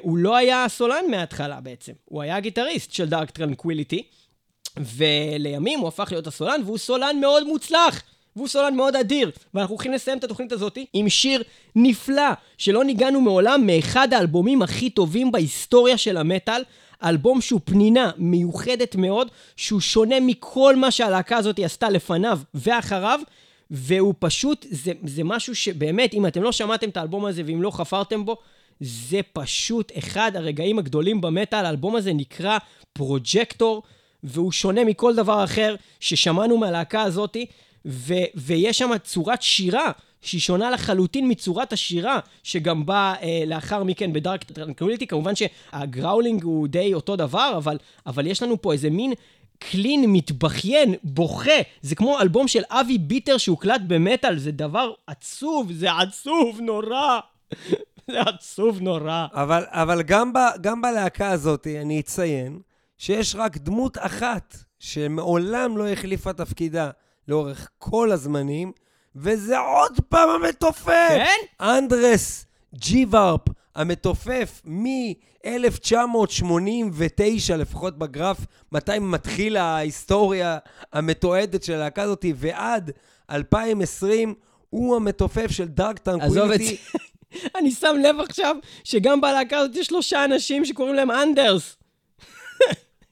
הוא 0.00 0.18
לא 0.18 0.36
היה 0.36 0.64
הסולן 0.64 1.04
מההתחלה 1.10 1.60
בעצם, 1.60 1.92
הוא 2.04 2.22
היה 2.22 2.36
הגיטריסט 2.36 2.92
של 2.92 3.08
Dark 3.08 3.30
Tranquility, 3.30 4.02
ולימים 4.76 5.78
הוא 5.78 5.88
הפך 5.88 6.08
להיות 6.10 6.26
הסולן, 6.26 6.60
והוא 6.64 6.78
סולן 6.78 7.20
מאוד 7.20 7.46
מוצלח. 7.46 8.02
והוא 8.36 8.48
סולן 8.48 8.76
מאוד 8.76 8.96
אדיר, 8.96 9.30
ואנחנו 9.54 9.74
הולכים 9.74 9.92
לסיים 9.92 10.18
את 10.18 10.24
התוכנית 10.24 10.52
הזאת 10.52 10.78
עם 10.92 11.08
שיר 11.08 11.42
נפלא, 11.76 12.30
שלא 12.58 12.84
ניגנו 12.84 13.20
מעולם 13.20 13.66
מאחד 13.66 14.14
האלבומים 14.14 14.62
הכי 14.62 14.90
טובים 14.90 15.32
בהיסטוריה 15.32 15.98
של 15.98 16.16
המטאל, 16.16 16.62
אלבום 17.04 17.40
שהוא 17.40 17.60
פנינה 17.64 18.10
מיוחדת 18.16 18.96
מאוד, 18.96 19.28
שהוא 19.56 19.80
שונה 19.80 20.20
מכל 20.20 20.76
מה 20.76 20.90
שהלהקה 20.90 21.36
הזאת 21.36 21.60
עשתה 21.64 21.90
לפניו 21.90 22.38
ואחריו, 22.54 23.20
והוא 23.70 24.14
פשוט, 24.18 24.66
זה, 24.70 24.92
זה 25.04 25.24
משהו 25.24 25.54
שבאמת, 25.54 26.14
אם 26.14 26.26
אתם 26.26 26.42
לא 26.42 26.52
שמעתם 26.52 26.88
את 26.88 26.96
האלבום 26.96 27.24
הזה 27.24 27.42
ואם 27.46 27.62
לא 27.62 27.70
חפרתם 27.70 28.24
בו, 28.24 28.36
זה 28.84 29.20
פשוט 29.32 29.92
אחד 29.98 30.32
הרגעים 30.34 30.78
הגדולים 30.78 31.20
במטאל, 31.20 31.64
האלבום 31.64 31.96
הזה 31.96 32.12
נקרא 32.12 32.58
Projector, 32.92 33.82
והוא 34.24 34.52
שונה 34.52 34.84
מכל 34.84 35.14
דבר 35.14 35.44
אחר 35.44 35.74
ששמענו 36.00 36.58
מהלהקה 36.58 37.02
הזאתי, 37.02 37.46
ו- 37.86 38.14
ויש 38.34 38.78
שם 38.78 38.90
צורת 39.04 39.42
שירה 39.42 39.90
שהיא 40.22 40.40
שונה 40.40 40.70
לחלוטין 40.70 41.30
מצורת 41.30 41.72
השירה 41.72 42.18
שגם 42.42 42.86
באה 42.86 43.14
אה, 43.22 43.42
לאחר 43.46 43.84
מכן 43.84 44.12
ב 44.12 44.19
Dark 44.19 44.44
Tranquility. 44.44 45.06
כמובן 45.06 45.32
שה 45.34 45.64
growling 45.64 46.44
הוא 46.44 46.68
די 46.68 46.94
אותו 46.94 47.16
דבר, 47.16 47.54
אבל, 47.56 47.78
אבל 48.06 48.26
יש 48.26 48.42
לנו 48.42 48.62
פה 48.62 48.72
איזה 48.72 48.90
מין 48.90 49.12
קלין 49.58 50.04
מתבכיין, 50.12 50.94
בוכה. 51.02 51.60
זה 51.82 51.94
כמו 51.94 52.20
אלבום 52.20 52.48
של 52.48 52.62
אבי 52.70 52.98
ביטר 52.98 53.38
שהוקלט 53.38 53.80
במטאל, 53.86 54.38
זה 54.38 54.52
דבר 54.52 54.92
עצוב, 55.06 55.72
זה 55.72 55.92
עצוב 55.92 56.60
נורא. 56.60 57.20
זה 58.10 58.20
עצוב 58.20 58.80
נורא. 58.80 59.26
אבל, 59.32 59.64
אבל 59.68 60.02
גם, 60.02 60.32
ב, 60.32 60.38
גם 60.60 60.82
בלהקה 60.82 61.30
הזאת, 61.30 61.66
אני 61.66 62.00
אציין, 62.00 62.58
שיש 62.98 63.34
רק 63.34 63.56
דמות 63.56 63.98
אחת 64.00 64.56
שמעולם 64.78 65.76
לא 65.76 65.88
החליפה 65.88 66.32
תפקידה 66.32 66.90
לאורך 67.28 67.68
כל 67.78 68.12
הזמנים, 68.12 68.72
וזה 69.16 69.58
עוד 69.58 69.92
פעם 70.08 70.28
המתופף! 70.28 71.08
כן? 71.08 71.40
אנדרס 71.60 72.46
ג'יווארפ, 72.74 73.40
המתופף 73.74 74.62
מ-1989, 74.64 77.54
לפחות 77.58 77.98
בגרף, 77.98 78.46
מתי 78.72 78.98
מתחיל 78.98 79.56
ההיסטוריה 79.56 80.58
המתועדת 80.92 81.62
של 81.62 81.72
הלהקה 81.72 82.02
הזאת, 82.02 82.24
ועד 82.36 82.90
2020, 83.30 84.34
הוא 84.70 84.96
המתופף 84.96 85.50
של 85.50 85.68
Dark 85.68 85.98
Tranquility. 85.98 86.76
אני 87.58 87.70
שם 87.70 87.96
לב 88.02 88.20
עכשיו 88.20 88.56
שגם 88.84 89.20
בלהקה 89.20 89.58
הזאת 89.58 89.76
יש 89.76 89.86
שלושה 89.86 90.24
אנשים 90.24 90.64
שקוראים 90.64 90.94
להם 90.94 91.10
אנדרס. 91.10 91.76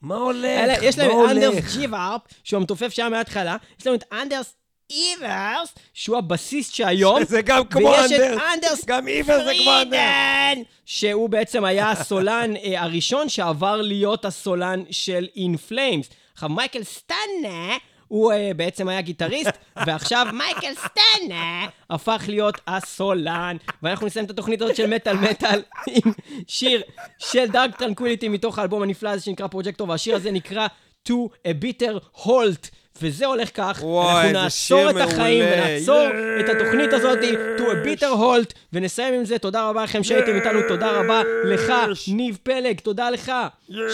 מה 0.01 0.15
הולך? 0.15 0.83
יש 0.83 0.97
להם 0.97 1.11
את? 1.11 1.31
אנדרס 1.31 1.75
ג'יווארפ, 1.77 2.21
שהוא 2.43 2.57
המתופף 2.57 2.89
שהיה 2.93 3.09
מההתחלה, 3.09 3.57
יש 3.79 3.87
לנו 3.87 3.95
את 3.95 4.03
אנדרס 4.13 4.55
איברס, 4.89 5.73
שהוא 5.93 6.17
הבסיסט 6.17 6.73
שהיום, 6.73 7.23
זה 7.23 7.41
גם 7.41 7.65
כמו 7.65 7.87
ויש 7.87 8.11
את 8.11 8.19
אנדרס. 8.19 8.41
אנדרס 8.53 8.85
גם 8.85 9.07
איבר 9.07 9.43
זה 9.45 9.51
כמו 9.63 9.71
אנדרס. 9.81 10.67
שהוא 10.85 11.29
בעצם 11.29 11.65
היה 11.65 11.91
הסולן 11.91 12.55
אה, 12.55 12.81
הראשון 12.81 13.29
שעבר 13.29 13.81
להיות 13.81 14.25
הסולן 14.25 14.83
של 14.91 15.27
In 15.35 15.57
Flames. 15.57 16.09
עכשיו, 16.33 16.49
מייקל 16.49 16.83
סטנה, 16.83 17.77
הוא 18.13 18.33
אה, 18.33 18.51
בעצם 18.55 18.87
היה 18.89 19.01
גיטריסט, 19.01 19.51
ועכשיו 19.85 20.27
מייקל 20.33 20.73
סטנה 20.75 21.67
הפך 21.89 22.23
להיות 22.27 22.61
הסולן. 22.67 23.57
ואנחנו 23.83 24.07
נסיים 24.07 24.25
את 24.25 24.29
התוכנית 24.29 24.61
הזאת 24.61 24.75
של 24.75 24.87
מטאל 24.87 25.17
מטאל 25.17 25.61
עם 25.95 26.13
שיר 26.47 26.81
של 27.17 27.45
Dark 27.45 27.75
Tranquility 27.75 28.29
מתוך 28.29 28.59
האלבום 28.59 28.83
הנפלא 28.83 29.09
הזה 29.09 29.23
שנקרא 29.23 29.47
Projector, 29.47 29.89
והשיר 29.89 30.15
הזה 30.15 30.31
נקרא 30.31 30.67
To 31.07 31.13
a 31.47 31.63
Bitter 31.63 32.19
Halt. 32.19 32.69
וזה 33.01 33.25
הולך 33.25 33.49
כך, 33.53 33.79
וואי, 33.81 34.29
אנחנו 34.29 34.41
נעצור 34.41 34.89
את 34.89 34.95
החיים 34.95 35.43
מעולה. 35.43 35.63
ונעצור 35.65 36.07
את 36.39 36.49
התוכנית 36.49 36.93
הזאת 36.93 37.19
to 37.57 37.61
a 37.61 37.87
bitter 37.87 38.15
halt, 38.19 38.53
ונסיים 38.73 39.13
עם 39.13 39.25
זה. 39.25 39.39
תודה 39.39 39.69
רבה 39.69 39.83
לכם 39.83 40.03
שהייתם 40.03 40.35
איתנו, 40.35 40.59
תודה 40.67 40.91
רבה 40.91 41.21
לך. 41.45 41.73
ניב 42.07 42.37
פלג, 42.43 42.79
תודה 42.79 43.09
לך, 43.09 43.31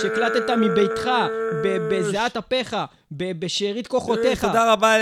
שהקלטת 0.01 0.49
מביתך, 0.49 1.09
בזיעת 1.63 2.37
אפיך, 2.37 2.75
בשארית 3.11 3.87
כוחותיך. 3.87 4.45
תודה 4.45 4.73
רבה 4.73 4.95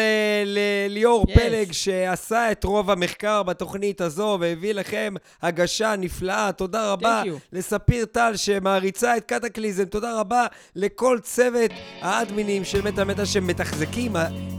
לליאור 0.45 1.25
Yes. 1.29 1.33
פלג 1.33 1.71
שעשה 1.71 2.51
את 2.51 2.63
רוב 2.63 2.91
המחקר 2.91 3.43
בתוכנית 3.43 4.01
הזו 4.01 4.37
והביא 4.41 4.73
לכם 4.73 5.13
הגשה 5.41 5.95
נפלאה. 5.97 6.51
תודה 6.51 6.91
רבה. 6.91 7.23
לספיר 7.53 8.05
טל 8.05 8.35
שמעריצה 8.35 9.17
את 9.17 9.23
קטקליזם. 9.25 9.85
תודה 9.85 10.19
רבה 10.19 10.45
לכל 10.75 11.19
צוות 11.23 11.71
האדמינים 12.01 12.63
של 12.63 12.81
מטאל 12.81 13.03
מטאל 13.03 13.25
שמתחזקים 13.25 14.15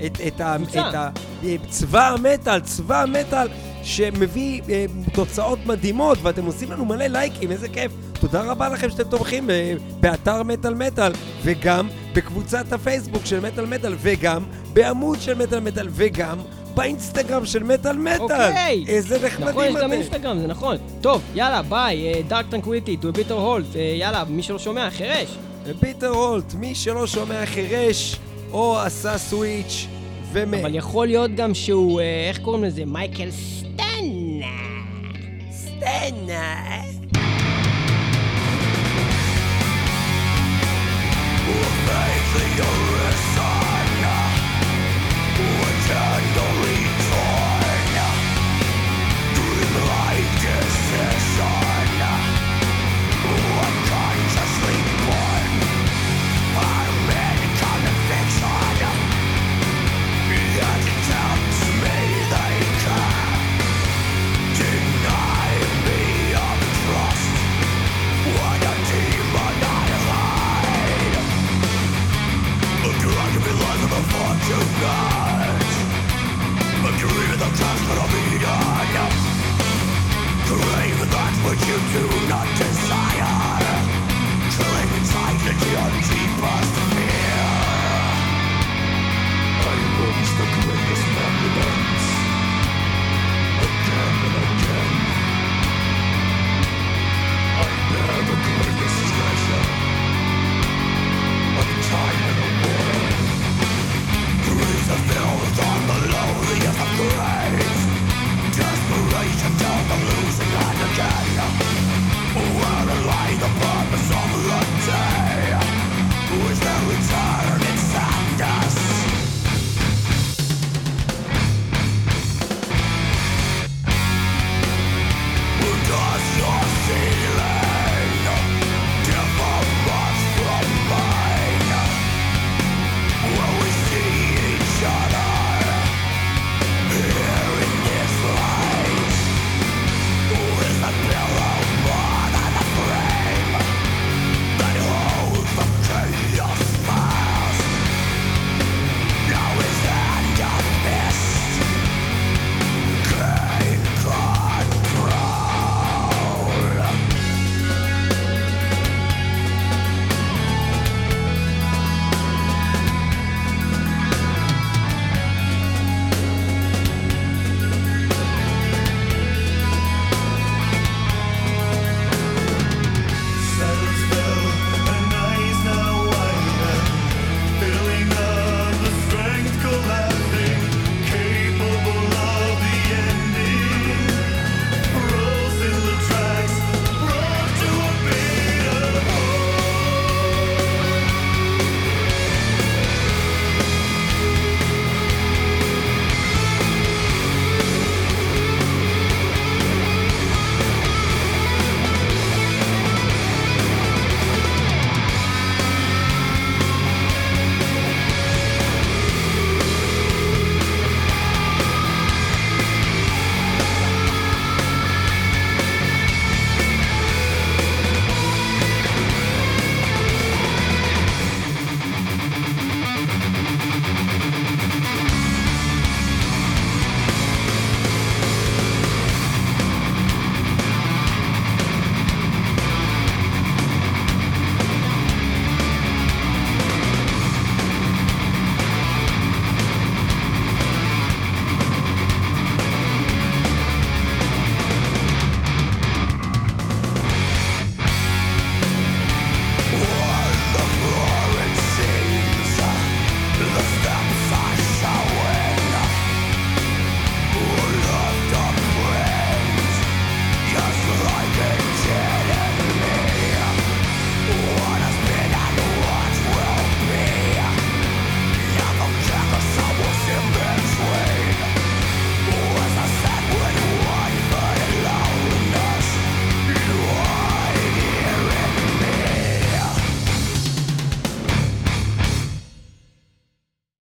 את, 0.07 0.19
את. 0.27 0.41
את 1.55 1.61
צבא 1.71 2.09
המטאל, 2.09 2.61
צבא 2.61 3.03
המטאל 3.03 3.49
שמביא 3.83 4.61
אה, 4.69 4.85
תוצאות 5.13 5.59
מדהימות 5.67 6.19
ואתם 6.23 6.45
עושים 6.45 6.73
לנו 6.73 6.85
מלא 6.85 7.07
לייקים, 7.07 7.51
איזה 7.51 7.69
כיף. 7.69 7.93
תודה 8.21 8.43
רבה 8.43 8.69
לכם 8.69 8.91
שאתם 8.91 9.11
תומכים 9.11 9.51
אה, 9.51 9.75
באתר 10.01 10.43
מטאל 10.43 10.75
מטאל 10.75 11.13
וגם 11.43 11.89
בקבוצת 12.15 12.73
הפייסבוק 12.73 13.27
של 13.27 13.41
מטאל 13.41 13.67
מטאל 13.67 13.95
וגם 14.01 14.45
בעמוד 14.73 15.21
של 15.21 15.35
מטאל 15.35 15.61
מטאל 15.61 15.89
וגם 15.91 16.39
באינסטגרם 16.75 17.47
של 17.47 17.63
מטאל 17.63 17.97
מטאל. 17.97 18.21
אוקיי. 18.21 18.85
איזה 18.89 19.27
נחמדים 19.27 19.49
נכון, 19.49 19.65
יש 19.65 19.75
גם 19.75 19.79
אתם. 19.79 19.93
אינסטגרם, 19.93 20.39
זה 20.39 20.47
נכון. 20.47 20.77
טוב, 21.01 21.23
יאללה, 21.35 21.63
ביי, 21.63 22.23
Dark 22.23 22.47
Tranquility, 22.51 22.97
to 23.03 23.15
a 23.15 23.17
bitter 23.17 23.31
halt, 23.31 23.77
אה, 23.77 23.81
יאללה, 23.99 24.25
מי 24.29 24.43
שלא 24.43 24.59
שומע, 24.59 24.91
חירש. 24.91 25.39
bitter 25.81 26.09
halt, 26.09 26.55
מי 26.55 26.75
שלא 26.75 27.07
שומע 27.07 27.47
חירש 27.47 28.17
או 28.53 28.79
עשה 28.79 29.19
switch 29.19 29.87
ומת. 30.33 30.61
אבל 30.61 30.75
יכול 30.75 31.07
להיות 31.07 31.31
גם 31.35 31.55
שהוא, 31.55 32.01
אה, 32.01 32.29
איך 32.29 32.39
קוראים 32.39 32.65
לזה? 32.65 32.85
מייקל 32.85 33.29
סטנה. 33.79 34.83
סטנה. 35.51 36.83
Dream 41.49 41.87
like 41.87 42.25
decision 42.35 42.98